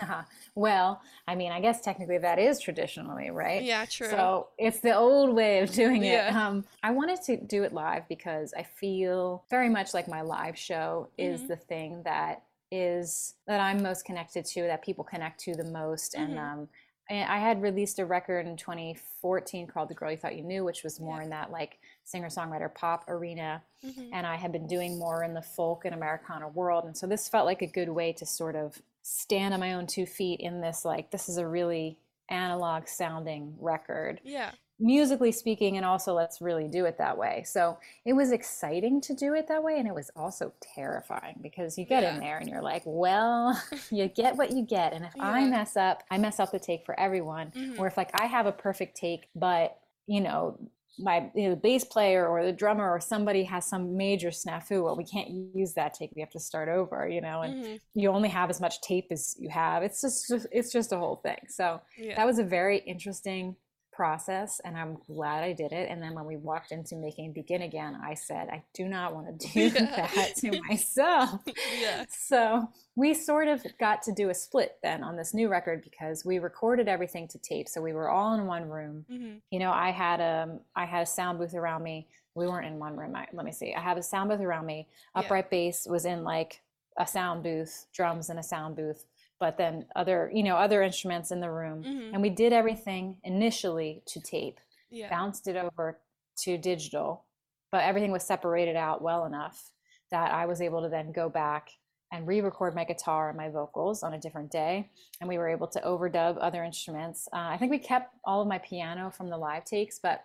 Uh-huh. 0.00 0.22
Well, 0.54 1.00
I 1.26 1.34
mean, 1.34 1.52
I 1.52 1.60
guess 1.60 1.80
technically 1.80 2.18
that 2.18 2.38
is 2.38 2.60
traditionally, 2.60 3.30
right? 3.30 3.62
Yeah, 3.62 3.86
true. 3.86 4.10
So 4.10 4.48
it's 4.58 4.80
the 4.80 4.94
old 4.94 5.34
way 5.34 5.60
of 5.60 5.72
doing 5.72 6.04
it. 6.04 6.12
Yeah. 6.12 6.46
Um, 6.46 6.64
I 6.82 6.90
wanted 6.90 7.22
to 7.22 7.38
do 7.38 7.62
it 7.62 7.72
live 7.72 8.06
because 8.08 8.52
I 8.54 8.62
feel 8.62 9.44
very 9.48 9.70
much 9.70 9.94
like 9.94 10.06
my 10.06 10.20
live 10.20 10.58
show 10.58 11.08
is 11.16 11.40
mm-hmm. 11.40 11.48
the 11.48 11.56
thing 11.56 12.02
that 12.04 12.42
is 12.70 13.34
that 13.46 13.60
I'm 13.60 13.82
most 13.82 14.04
connected 14.04 14.44
to, 14.44 14.62
that 14.62 14.84
people 14.84 15.04
connect 15.04 15.40
to 15.44 15.54
the 15.54 15.64
most, 15.64 16.14
mm-hmm. 16.14 16.30
and 16.30 16.38
um, 16.38 16.68
I 17.08 17.38
had 17.38 17.62
released 17.62 17.98
a 17.98 18.06
record 18.06 18.46
in 18.46 18.56
2014 18.56 19.66
called 19.68 19.88
The 19.88 19.94
Girl 19.94 20.10
You 20.10 20.16
Thought 20.16 20.36
You 20.36 20.42
Knew, 20.42 20.64
which 20.64 20.82
was 20.82 20.98
more 20.98 21.18
yeah. 21.18 21.24
in 21.24 21.30
that 21.30 21.52
like 21.52 21.78
singer 22.04 22.28
songwriter 22.28 22.72
pop 22.72 23.04
arena. 23.08 23.62
Mm-hmm. 23.84 24.12
And 24.12 24.26
I 24.26 24.36
had 24.36 24.52
been 24.52 24.66
doing 24.66 24.98
more 24.98 25.22
in 25.22 25.34
the 25.34 25.42
folk 25.42 25.84
and 25.84 25.94
Americana 25.94 26.48
world. 26.48 26.84
And 26.84 26.96
so 26.96 27.06
this 27.06 27.28
felt 27.28 27.46
like 27.46 27.62
a 27.62 27.66
good 27.66 27.88
way 27.88 28.12
to 28.14 28.26
sort 28.26 28.56
of 28.56 28.80
stand 29.02 29.54
on 29.54 29.60
my 29.60 29.74
own 29.74 29.86
two 29.86 30.06
feet 30.06 30.40
in 30.40 30.60
this 30.60 30.84
like, 30.84 31.10
this 31.10 31.28
is 31.28 31.36
a 31.36 31.46
really 31.46 31.98
analog 32.28 32.88
sounding 32.88 33.54
record. 33.60 34.20
Yeah 34.24 34.50
musically 34.78 35.32
speaking 35.32 35.76
and 35.78 35.86
also 35.86 36.12
let's 36.12 36.40
really 36.42 36.68
do 36.68 36.84
it 36.84 36.98
that 36.98 37.16
way 37.16 37.42
so 37.46 37.78
it 38.04 38.12
was 38.12 38.30
exciting 38.30 39.00
to 39.00 39.14
do 39.14 39.32
it 39.32 39.48
that 39.48 39.62
way 39.62 39.78
and 39.78 39.88
it 39.88 39.94
was 39.94 40.10
also 40.14 40.52
terrifying 40.74 41.38
because 41.42 41.78
you 41.78 41.84
get 41.86 42.02
yeah. 42.02 42.14
in 42.14 42.20
there 42.20 42.38
and 42.38 42.48
you're 42.48 42.62
like 42.62 42.82
well 42.84 43.60
you 43.90 44.06
get 44.06 44.36
what 44.36 44.50
you 44.50 44.62
get 44.62 44.92
and 44.92 45.04
if 45.04 45.12
yeah. 45.16 45.24
i 45.24 45.44
mess 45.46 45.76
up 45.76 46.02
i 46.10 46.18
mess 46.18 46.38
up 46.38 46.52
the 46.52 46.58
take 46.58 46.84
for 46.84 46.98
everyone 47.00 47.50
mm-hmm. 47.56 47.80
or 47.80 47.86
if 47.86 47.96
like 47.96 48.10
i 48.20 48.26
have 48.26 48.44
a 48.44 48.52
perfect 48.52 48.96
take 48.96 49.28
but 49.34 49.78
you 50.06 50.20
know 50.20 50.58
my 50.98 51.30
you 51.34 51.44
know, 51.44 51.50
the 51.50 51.60
bass 51.60 51.84
player 51.84 52.26
or 52.26 52.44
the 52.44 52.52
drummer 52.52 52.90
or 52.90 53.00
somebody 53.00 53.44
has 53.44 53.64
some 53.66 53.96
major 53.96 54.28
snafu 54.28 54.82
well 54.82 54.96
we 54.96 55.04
can't 55.04 55.28
use 55.54 55.72
that 55.74 55.94
take 55.94 56.10
we 56.14 56.20
have 56.20 56.30
to 56.30 56.40
start 56.40 56.68
over 56.68 57.08
you 57.08 57.20
know 57.20 57.42
and 57.42 57.64
mm-hmm. 57.64 57.76
you 57.94 58.10
only 58.10 58.28
have 58.28 58.50
as 58.50 58.60
much 58.60 58.80
tape 58.82 59.06
as 59.10 59.36
you 59.38 59.48
have 59.48 59.82
it's 59.82 60.00
just 60.00 60.32
it's 60.52 60.72
just 60.72 60.92
a 60.92 60.98
whole 60.98 61.16
thing 61.16 61.38
so 61.48 61.80
yeah. 61.98 62.14
that 62.14 62.26
was 62.26 62.38
a 62.38 62.44
very 62.44 62.78
interesting 62.78 63.56
process 63.96 64.60
and 64.64 64.76
I'm 64.76 64.98
glad 65.06 65.42
I 65.42 65.54
did 65.54 65.72
it. 65.72 65.88
And 65.90 66.02
then 66.02 66.14
when 66.14 66.26
we 66.26 66.36
walked 66.36 66.70
into 66.70 66.94
making 66.96 67.32
Begin 67.32 67.62
Again, 67.62 67.98
I 68.04 68.14
said, 68.14 68.48
I 68.50 68.62
do 68.74 68.86
not 68.86 69.14
want 69.14 69.40
to 69.40 69.48
do 69.52 69.60
yeah. 69.60 70.08
that 70.14 70.36
to 70.36 70.60
myself. 70.68 71.40
yeah. 71.80 72.04
So 72.08 72.68
we 72.94 73.14
sort 73.14 73.48
of 73.48 73.64
got 73.80 74.02
to 74.02 74.12
do 74.12 74.28
a 74.28 74.34
split 74.34 74.76
then 74.82 75.02
on 75.02 75.16
this 75.16 75.32
new 75.32 75.48
record 75.48 75.82
because 75.82 76.24
we 76.24 76.38
recorded 76.38 76.86
everything 76.86 77.26
to 77.28 77.38
tape. 77.38 77.68
So 77.68 77.80
we 77.80 77.94
were 77.94 78.10
all 78.10 78.34
in 78.34 78.46
one 78.46 78.68
room. 78.68 79.06
Mm-hmm. 79.10 79.36
You 79.50 79.58
know, 79.58 79.72
I 79.72 79.90
had 79.90 80.20
a 80.20 80.60
um, 80.76 80.86
had 80.86 81.02
a 81.02 81.06
sound 81.06 81.38
booth 81.38 81.54
around 81.54 81.82
me. 81.82 82.06
We 82.34 82.46
weren't 82.46 82.66
in 82.66 82.78
one 82.78 82.96
room. 82.96 83.16
I, 83.16 83.26
let 83.32 83.46
me 83.46 83.52
see. 83.52 83.74
I 83.74 83.80
have 83.80 83.96
a 83.96 84.02
sound 84.02 84.28
booth 84.28 84.40
around 84.40 84.66
me. 84.66 84.88
Upright 85.14 85.46
yeah. 85.46 85.50
bass 85.50 85.86
was 85.88 86.04
in 86.04 86.22
like 86.22 86.60
a 86.98 87.06
sound 87.06 87.42
booth, 87.42 87.86
drums 87.94 88.28
in 88.28 88.38
a 88.38 88.42
sound 88.42 88.76
booth 88.76 89.04
but 89.38 89.58
then 89.58 89.86
other 89.94 90.30
you 90.32 90.42
know 90.42 90.56
other 90.56 90.82
instruments 90.82 91.30
in 91.30 91.40
the 91.40 91.50
room 91.50 91.82
mm-hmm. 91.82 92.14
and 92.14 92.22
we 92.22 92.30
did 92.30 92.52
everything 92.52 93.16
initially 93.24 94.02
to 94.06 94.20
tape 94.20 94.58
yeah. 94.90 95.08
bounced 95.10 95.46
it 95.46 95.56
over 95.56 95.98
to 96.38 96.56
digital 96.58 97.24
but 97.72 97.84
everything 97.84 98.12
was 98.12 98.22
separated 98.22 98.76
out 98.76 99.02
well 99.02 99.24
enough 99.24 99.70
that 100.10 100.32
i 100.32 100.46
was 100.46 100.60
able 100.60 100.82
to 100.82 100.88
then 100.88 101.12
go 101.12 101.28
back 101.28 101.68
and 102.12 102.26
re-record 102.26 102.74
my 102.74 102.84
guitar 102.84 103.28
and 103.28 103.36
my 103.36 103.48
vocals 103.48 104.02
on 104.02 104.14
a 104.14 104.20
different 104.20 104.50
day 104.50 104.88
and 105.20 105.28
we 105.28 105.38
were 105.38 105.48
able 105.48 105.66
to 105.66 105.80
overdub 105.80 106.36
other 106.40 106.62
instruments 106.62 107.28
uh, 107.32 107.48
i 107.50 107.56
think 107.58 107.70
we 107.70 107.78
kept 107.78 108.14
all 108.24 108.40
of 108.40 108.48
my 108.48 108.58
piano 108.58 109.10
from 109.10 109.28
the 109.28 109.36
live 109.36 109.64
takes 109.64 109.98
but 110.02 110.24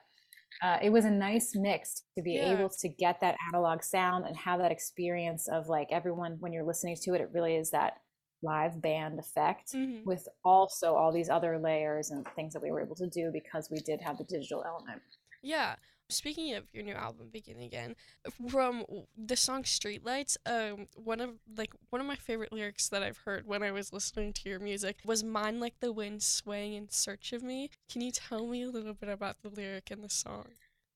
uh, 0.61 0.77
it 0.81 0.89
was 0.89 1.05
a 1.05 1.09
nice 1.09 1.53
mix 1.55 2.03
to 2.17 2.21
be 2.21 2.33
yeah. 2.33 2.51
able 2.51 2.67
to 2.67 2.89
get 2.89 3.21
that 3.21 3.37
analog 3.47 3.81
sound 3.81 4.25
and 4.25 4.35
have 4.35 4.59
that 4.59 4.71
experience 4.71 5.47
of 5.47 5.69
like 5.69 5.87
everyone 5.91 6.35
when 6.39 6.51
you're 6.51 6.65
listening 6.65 6.95
to 7.01 7.13
it 7.13 7.21
it 7.21 7.29
really 7.33 7.55
is 7.55 7.71
that 7.71 8.01
live 8.41 8.81
band 8.81 9.19
effect 9.19 9.73
mm-hmm. 9.73 10.03
with 10.05 10.27
also 10.43 10.95
all 10.95 11.11
these 11.11 11.29
other 11.29 11.57
layers 11.57 12.11
and 12.11 12.27
things 12.35 12.53
that 12.53 12.61
we 12.61 12.71
were 12.71 12.81
able 12.81 12.95
to 12.95 13.07
do 13.07 13.31
because 13.31 13.69
we 13.69 13.79
did 13.79 14.01
have 14.01 14.17
the 14.17 14.23
digital 14.23 14.63
element. 14.65 15.01
Yeah. 15.41 15.75
Speaking 16.09 16.53
of 16.55 16.65
your 16.73 16.83
new 16.83 16.93
album, 16.93 17.29
Begin 17.31 17.61
Again, 17.61 17.95
from 18.49 18.83
the 19.17 19.37
song 19.37 19.63
Streetlights, 19.63 20.35
um, 20.45 20.87
one 20.93 21.21
of 21.21 21.29
like 21.55 21.71
one 21.89 22.01
of 22.01 22.07
my 22.07 22.17
favorite 22.17 22.51
lyrics 22.51 22.89
that 22.89 23.01
I've 23.01 23.19
heard 23.19 23.47
when 23.47 23.63
I 23.63 23.71
was 23.71 23.93
listening 23.93 24.33
to 24.33 24.49
your 24.49 24.59
music 24.59 24.97
was 25.05 25.23
"Mine 25.23 25.61
like 25.61 25.79
the 25.79 25.93
wind 25.93 26.21
swaying 26.21 26.73
in 26.73 26.89
search 26.89 27.31
of 27.31 27.43
me." 27.43 27.69
Can 27.89 28.01
you 28.01 28.11
tell 28.11 28.45
me 28.45 28.63
a 28.63 28.69
little 28.69 28.93
bit 28.93 29.07
about 29.07 29.37
the 29.41 29.47
lyric 29.47 29.89
in 29.89 30.01
the 30.01 30.09
song? 30.09 30.47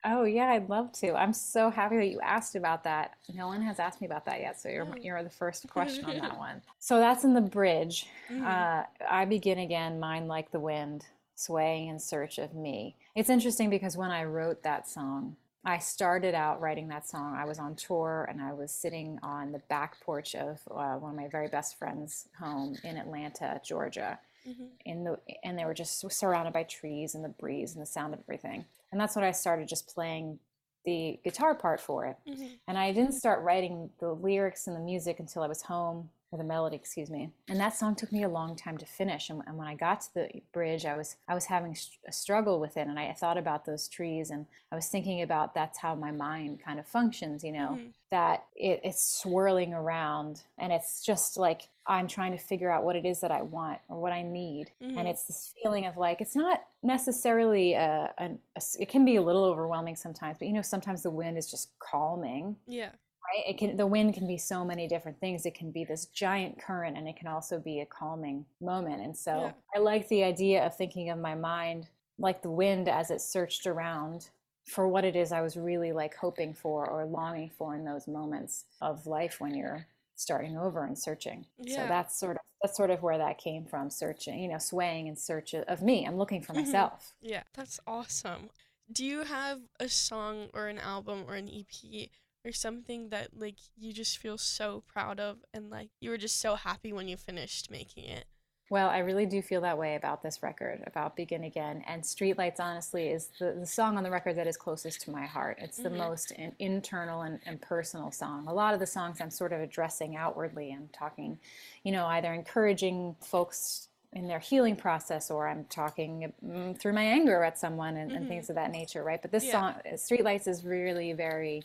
Oh 0.07 0.23
yeah, 0.23 0.49
I'd 0.49 0.69
love 0.69 0.91
to. 0.93 1.15
I'm 1.15 1.33
so 1.33 1.71
happy 1.71 1.97
that 1.97 2.07
you 2.07 2.19
asked 2.21 2.55
about 2.55 2.83
that. 2.83 3.15
No 3.33 3.47
one 3.47 3.61
has 3.63 3.79
asked 3.79 4.01
me 4.01 4.05
about 4.07 4.25
that 4.25 4.39
yet, 4.39 4.59
so 4.59 4.69
you're 4.69 4.87
you're 5.01 5.23
the 5.23 5.29
first 5.29 5.67
question 5.67 6.05
on 6.05 6.17
that 6.17 6.37
one. 6.37 6.61
So 6.79 6.99
that's 6.99 7.23
in 7.23 7.33
the 7.33 7.41
bridge. 7.41 8.07
Mm-hmm. 8.31 8.45
Uh, 8.45 8.83
I 9.09 9.25
begin 9.25 9.59
again, 9.59 9.99
mind 9.99 10.27
like 10.27 10.51
the 10.51 10.59
wind, 10.59 11.05
swaying 11.33 11.87
in 11.87 11.99
search 11.99 12.37
of 12.37 12.53
me. 12.53 12.95
It's 13.15 13.31
interesting 13.31 13.71
because 13.71 13.97
when 13.97 14.11
I 14.11 14.25
wrote 14.25 14.61
that 14.61 14.87
song, 14.87 15.37
I 15.63 15.79
started 15.79 16.35
out 16.35 16.61
writing 16.61 16.87
that 16.89 17.07
song. 17.07 17.35
I 17.35 17.45
was 17.45 17.57
on 17.57 17.75
tour 17.75 18.27
and 18.29 18.39
I 18.39 18.53
was 18.53 18.71
sitting 18.71 19.17
on 19.23 19.51
the 19.51 19.59
back 19.69 19.99
porch 20.01 20.35
of 20.35 20.59
uh, 20.69 20.95
one 20.97 21.11
of 21.11 21.17
my 21.17 21.27
very 21.29 21.47
best 21.47 21.79
friends' 21.79 22.27
home 22.37 22.77
in 22.83 22.97
Atlanta, 22.97 23.59
Georgia. 23.65 24.19
Mm-hmm. 24.47 24.65
In 24.85 25.03
the 25.03 25.17
and 25.43 25.57
they 25.57 25.65
were 25.65 25.73
just 25.73 26.11
surrounded 26.11 26.53
by 26.53 26.61
trees 26.61 27.15
and 27.15 27.23
the 27.23 27.29
breeze 27.29 27.73
and 27.73 27.81
the 27.81 27.87
sound 27.87 28.13
of 28.13 28.19
everything 28.19 28.65
and 28.91 28.99
that's 28.99 29.15
when 29.15 29.25
I 29.25 29.31
started 29.31 29.67
just 29.67 29.93
playing 29.93 30.39
the 30.85 31.19
guitar 31.23 31.55
part 31.55 31.79
for 31.79 32.05
it. 32.05 32.17
Mm-hmm. 32.29 32.45
And 32.67 32.77
I 32.77 32.91
didn't 32.91 33.13
start 33.13 33.43
writing 33.43 33.89
the 33.99 34.13
lyrics 34.13 34.67
and 34.67 34.75
the 34.75 34.79
music 34.79 35.19
until 35.19 35.41
I 35.41 35.47
was 35.47 35.63
home, 35.63 36.09
or 36.35 36.37
the 36.37 36.43
melody, 36.43 36.75
excuse 36.75 37.09
me. 37.09 37.29
And 37.47 37.59
that 37.59 37.75
song 37.75 37.95
took 37.95 38.11
me 38.11 38.23
a 38.23 38.29
long 38.29 38.55
time 38.55 38.77
to 38.77 38.85
finish. 38.85 39.29
And, 39.29 39.41
and 39.47 39.57
when 39.57 39.67
I 39.67 39.75
got 39.75 40.01
to 40.01 40.13
the 40.13 40.29
bridge, 40.53 40.85
I 40.85 40.95
was 40.95 41.15
I 41.27 41.33
was 41.33 41.45
having 41.45 41.75
a 42.07 42.11
struggle 42.11 42.59
with 42.59 42.77
it, 42.77 42.87
and 42.87 42.99
I 42.99 43.13
thought 43.13 43.37
about 43.37 43.65
those 43.65 43.87
trees, 43.87 44.29
and 44.29 44.45
I 44.71 44.75
was 44.75 44.87
thinking 44.87 45.21
about 45.21 45.53
that's 45.53 45.79
how 45.79 45.95
my 45.95 46.11
mind 46.11 46.59
kind 46.63 46.79
of 46.79 46.87
functions, 46.87 47.43
you 47.43 47.53
know, 47.53 47.69
mm-hmm. 47.73 47.87
that 48.11 48.45
it, 48.55 48.81
it's 48.83 49.19
swirling 49.21 49.73
around, 49.73 50.43
and 50.57 50.71
it's 50.73 51.03
just 51.03 51.37
like 51.37 51.69
I'm 51.87 52.07
trying 52.07 52.31
to 52.31 52.37
figure 52.37 52.71
out 52.71 52.83
what 52.83 52.95
it 52.95 53.05
is 53.05 53.21
that 53.21 53.31
I 53.31 53.43
want 53.43 53.79
or 53.89 54.01
what 54.01 54.11
I 54.11 54.23
need. 54.23 54.71
Mm-hmm. 54.81 54.97
And 54.97 55.07
it's 55.07 55.25
this 55.25 55.53
feeling 55.61 55.85
of 55.85 55.97
like, 55.97 56.19
it's 56.19 56.35
not 56.35 56.63
necessarily 56.81 57.73
a, 57.73 58.11
a, 58.17 58.25
a, 58.55 58.61
it 58.79 58.89
can 58.89 59.05
be 59.05 59.17
a 59.17 59.21
little 59.21 59.43
overwhelming 59.43 59.95
sometimes, 59.95 60.37
but 60.39 60.47
you 60.47 60.53
know, 60.53 60.63
sometimes 60.63 61.03
the 61.03 61.11
wind 61.11 61.37
is 61.37 61.49
just 61.49 61.77
calming. 61.77 62.55
Yeah. 62.65 62.89
Right. 63.33 63.43
It 63.47 63.57
can, 63.57 63.75
the 63.75 63.87
wind 63.87 64.13
can 64.13 64.27
be 64.27 64.37
so 64.37 64.63
many 64.63 64.87
different 64.87 65.19
things. 65.19 65.45
It 65.45 65.55
can 65.55 65.71
be 65.71 65.83
this 65.83 66.05
giant 66.07 66.61
current 66.61 66.97
and 66.97 67.07
it 67.07 67.17
can 67.17 67.27
also 67.27 67.59
be 67.59 67.79
a 67.79 67.85
calming 67.85 68.45
moment. 68.61 69.01
And 69.01 69.17
so 69.17 69.45
yeah. 69.45 69.51
I 69.75 69.79
like 69.79 70.07
the 70.09 70.23
idea 70.23 70.65
of 70.65 70.75
thinking 70.75 71.09
of 71.09 71.19
my 71.19 71.35
mind 71.35 71.87
like 72.17 72.41
the 72.41 72.49
wind 72.49 72.87
as 72.87 73.11
it 73.11 73.21
searched 73.21 73.67
around 73.67 74.29
for 74.65 74.87
what 74.87 75.05
it 75.05 75.15
is 75.15 75.31
I 75.31 75.41
was 75.41 75.57
really 75.57 75.91
like 75.91 76.15
hoping 76.15 76.53
for 76.53 76.89
or 76.89 77.05
longing 77.05 77.51
for 77.57 77.75
in 77.75 77.85
those 77.85 78.07
moments 78.07 78.65
of 78.81 79.05
life 79.05 79.39
when 79.39 79.53
you're 79.53 79.85
starting 80.15 80.57
over 80.57 80.85
and 80.85 80.97
searching. 80.97 81.45
Yeah. 81.59 81.75
So 81.75 81.87
that's 81.87 82.19
sort 82.19 82.37
of 82.37 82.41
that's 82.61 82.77
sort 82.77 82.89
of 82.89 83.03
where 83.03 83.17
that 83.17 83.37
came 83.37 83.65
from, 83.65 83.89
searching, 83.89 84.39
you 84.39 84.47
know, 84.47 84.57
swaying 84.57 85.07
in 85.07 85.15
search 85.15 85.53
of 85.53 85.81
me. 85.83 86.05
I'm 86.05 86.17
looking 86.17 86.41
for 86.41 86.53
mm-hmm. 86.53 86.63
myself. 86.63 87.13
Yeah, 87.21 87.43
that's 87.53 87.79
awesome. 87.85 88.49
Do 88.91 89.05
you 89.05 89.23
have 89.23 89.59
a 89.79 89.89
song 89.89 90.47
or 90.53 90.67
an 90.67 90.79
album 90.79 91.25
or 91.27 91.35
an 91.35 91.49
EP 91.49 92.09
or 92.45 92.51
something 92.51 93.09
that 93.09 93.29
like 93.37 93.55
you 93.77 93.91
just 93.91 94.17
feel 94.17 94.37
so 94.37 94.83
proud 94.87 95.19
of 95.19 95.37
and 95.53 95.69
like 95.69 95.89
you 95.99 96.09
were 96.09 96.17
just 96.17 96.39
so 96.39 96.55
happy 96.55 96.93
when 96.93 97.07
you 97.07 97.17
finished 97.17 97.71
making 97.71 98.05
it? 98.05 98.25
Well, 98.71 98.89
I 98.89 98.99
really 98.99 99.27
do 99.27 99.43
feel 99.43 99.61
that 99.61 99.77
way 99.77 99.95
about 99.95 100.23
this 100.23 100.41
record, 100.41 100.81
about 100.87 101.15
Begin 101.15 101.43
Again. 101.43 101.83
And 101.85 102.01
Streetlights, 102.01 102.59
honestly, 102.59 103.09
is 103.09 103.29
the, 103.39 103.55
the 103.59 103.65
song 103.65 103.95
on 103.95 104.03
the 104.03 104.09
record 104.09 104.37
that 104.37 104.47
is 104.47 104.57
closest 104.57 105.01
to 105.01 105.11
my 105.11 105.25
heart. 105.25 105.57
It's 105.61 105.77
the 105.77 105.89
mm-hmm. 105.89 105.99
most 105.99 106.31
in, 106.31 106.51
internal 106.57 107.21
and, 107.21 107.39
and, 107.45 107.61
personal 107.61 108.11
song. 108.11 108.47
A 108.47 108.53
lot 108.53 108.73
of 108.73 108.79
the 108.79 108.87
songs 108.87 109.21
I'm 109.21 109.29
sort 109.29 109.53
of 109.53 109.61
addressing 109.61 110.15
outwardly 110.15 110.71
and 110.71 110.91
talking, 110.91 111.37
you 111.83 111.91
know, 111.91 112.07
either 112.07 112.33
encouraging 112.33 113.15
folks 113.21 113.89
in 114.13 114.27
their 114.27 114.39
healing 114.39 114.75
process 114.75 115.29
or 115.29 115.47
I'm 115.47 115.65
talking 115.65 116.33
mm, 116.43 116.79
through 116.79 116.93
my 116.93 117.03
anger 117.03 117.43
at 117.43 117.59
someone 117.59 117.97
and, 117.97 118.09
mm-hmm. 118.09 118.17
and, 118.17 118.27
things 118.27 118.49
of 118.49 118.55
that 118.55 118.71
nature, 118.71 119.03
right? 119.03 119.21
But 119.21 119.31
this 119.31 119.45
yeah. 119.45 119.51
song, 119.51 119.75
Streetlights, 119.93 120.47
is 120.47 120.63
really 120.63 121.13
very, 121.13 121.63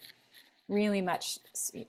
really 0.71 1.03
much, 1.03 1.39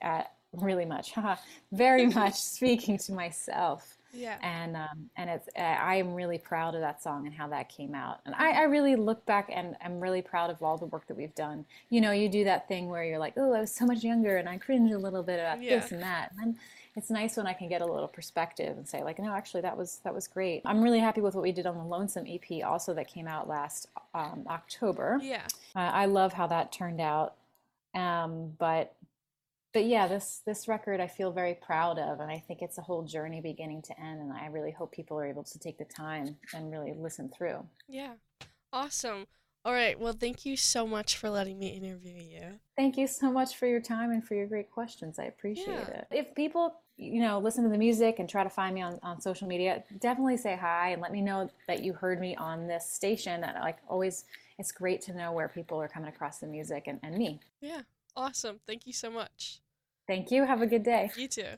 uh, 0.01 0.23
really 0.53 0.85
much, 0.85 1.13
very 1.71 2.07
much 2.07 2.35
speaking 2.35 2.97
to 2.97 3.13
myself 3.13 3.97
yeah. 4.13 4.37
And 4.41 4.75
um, 4.75 5.09
and 5.15 5.29
it's 5.29 5.47
I 5.57 5.95
am 5.95 6.13
really 6.13 6.37
proud 6.37 6.75
of 6.75 6.81
that 6.81 7.01
song 7.01 7.25
and 7.25 7.35
how 7.35 7.47
that 7.47 7.69
came 7.69 7.95
out. 7.95 8.19
And 8.25 8.35
I, 8.35 8.51
I 8.51 8.63
really 8.63 8.95
look 8.95 9.25
back 9.25 9.49
and 9.53 9.75
I'm 9.83 9.99
really 9.99 10.21
proud 10.21 10.49
of 10.49 10.61
all 10.61 10.77
the 10.77 10.85
work 10.85 11.07
that 11.07 11.17
we've 11.17 11.35
done. 11.35 11.65
You 11.89 12.01
know, 12.01 12.11
you 12.11 12.29
do 12.29 12.43
that 12.45 12.67
thing 12.67 12.89
where 12.89 13.03
you're 13.03 13.19
like, 13.19 13.33
oh, 13.37 13.53
I 13.53 13.61
was 13.61 13.73
so 13.73 13.85
much 13.85 14.03
younger 14.03 14.37
and 14.37 14.49
I 14.49 14.57
cringe 14.57 14.91
a 14.91 14.97
little 14.97 15.23
bit 15.23 15.39
about 15.39 15.61
yeah. 15.61 15.79
this 15.79 15.91
and 15.91 16.01
that. 16.01 16.31
And 16.31 16.39
then 16.39 16.59
it's 16.95 17.09
nice 17.09 17.37
when 17.37 17.47
I 17.47 17.53
can 17.53 17.69
get 17.69 17.81
a 17.81 17.85
little 17.85 18.07
perspective 18.07 18.75
and 18.75 18.87
say 18.87 19.03
like, 19.03 19.19
no, 19.19 19.33
actually 19.33 19.61
that 19.61 19.77
was 19.77 20.01
that 20.03 20.13
was 20.13 20.27
great. 20.27 20.61
I'm 20.65 20.81
really 20.81 20.99
happy 20.99 21.21
with 21.21 21.35
what 21.35 21.43
we 21.43 21.51
did 21.51 21.65
on 21.65 21.77
the 21.77 21.85
Lonesome 21.85 22.25
EP 22.27 22.63
also 22.65 22.93
that 22.93 23.07
came 23.07 23.27
out 23.27 23.47
last 23.47 23.87
um, 24.13 24.45
October. 24.49 25.19
Yeah. 25.21 25.45
Uh, 25.75 25.79
I 25.79 26.05
love 26.05 26.33
how 26.33 26.47
that 26.47 26.71
turned 26.71 26.99
out. 26.99 27.35
Um, 27.95 28.53
but 28.57 28.95
but 29.73 29.85
yeah, 29.85 30.07
this 30.07 30.41
this 30.45 30.67
record 30.67 30.99
I 30.99 31.07
feel 31.07 31.31
very 31.31 31.53
proud 31.53 31.97
of, 31.97 32.19
and 32.19 32.31
I 32.31 32.43
think 32.47 32.61
it's 32.61 32.77
a 32.77 32.81
whole 32.81 33.03
journey 33.03 33.41
beginning 33.41 33.81
to 33.83 33.99
end, 33.99 34.21
and 34.21 34.33
I 34.33 34.47
really 34.47 34.71
hope 34.71 34.91
people 34.91 35.17
are 35.19 35.25
able 35.25 35.43
to 35.43 35.59
take 35.59 35.77
the 35.77 35.85
time 35.85 36.37
and 36.53 36.71
really 36.71 36.93
listen 36.93 37.29
through. 37.29 37.65
Yeah, 37.87 38.13
awesome. 38.73 39.27
All 39.63 39.73
right, 39.73 39.99
well, 39.99 40.13
thank 40.13 40.43
you 40.43 40.57
so 40.57 40.87
much 40.87 41.17
for 41.17 41.29
letting 41.29 41.59
me 41.59 41.67
interview 41.67 42.19
you. 42.19 42.59
Thank 42.75 42.97
you 42.97 43.05
so 43.05 43.31
much 43.31 43.57
for 43.57 43.67
your 43.67 43.79
time 43.79 44.09
and 44.09 44.25
for 44.25 44.33
your 44.33 44.47
great 44.47 44.71
questions. 44.71 45.19
I 45.19 45.25
appreciate 45.25 45.67
yeah. 45.67 45.99
it. 45.99 46.07
If 46.09 46.33
people, 46.33 46.73
you 46.97 47.21
know, 47.21 47.37
listen 47.37 47.63
to 47.65 47.69
the 47.69 47.77
music 47.77 48.17
and 48.17 48.27
try 48.27 48.43
to 48.43 48.49
find 48.49 48.73
me 48.73 48.81
on, 48.81 48.99
on 49.03 49.21
social 49.21 49.47
media, 49.47 49.83
definitely 49.99 50.37
say 50.37 50.57
hi 50.59 50.89
and 50.89 51.01
let 51.01 51.11
me 51.11 51.21
know 51.21 51.47
that 51.67 51.83
you 51.83 51.93
heard 51.93 52.19
me 52.19 52.35
on 52.37 52.67
this 52.67 52.91
station. 52.91 53.39
That 53.41 53.61
like 53.61 53.77
always, 53.87 54.25
it's 54.61 54.71
great 54.71 55.01
to 55.01 55.13
know 55.13 55.31
where 55.31 55.47
people 55.47 55.81
are 55.81 55.87
coming 55.87 56.07
across 56.07 56.37
the 56.37 56.45
music 56.45 56.83
and, 56.85 56.99
and 57.01 57.17
me. 57.17 57.39
Yeah. 57.61 57.81
Awesome. 58.15 58.59
Thank 58.67 58.85
you 58.85 58.93
so 58.93 59.09
much. 59.09 59.59
Thank 60.07 60.29
you. 60.29 60.45
Have 60.45 60.61
a 60.61 60.67
good 60.67 60.83
day. 60.83 61.11
You 61.17 61.27
too. 61.27 61.53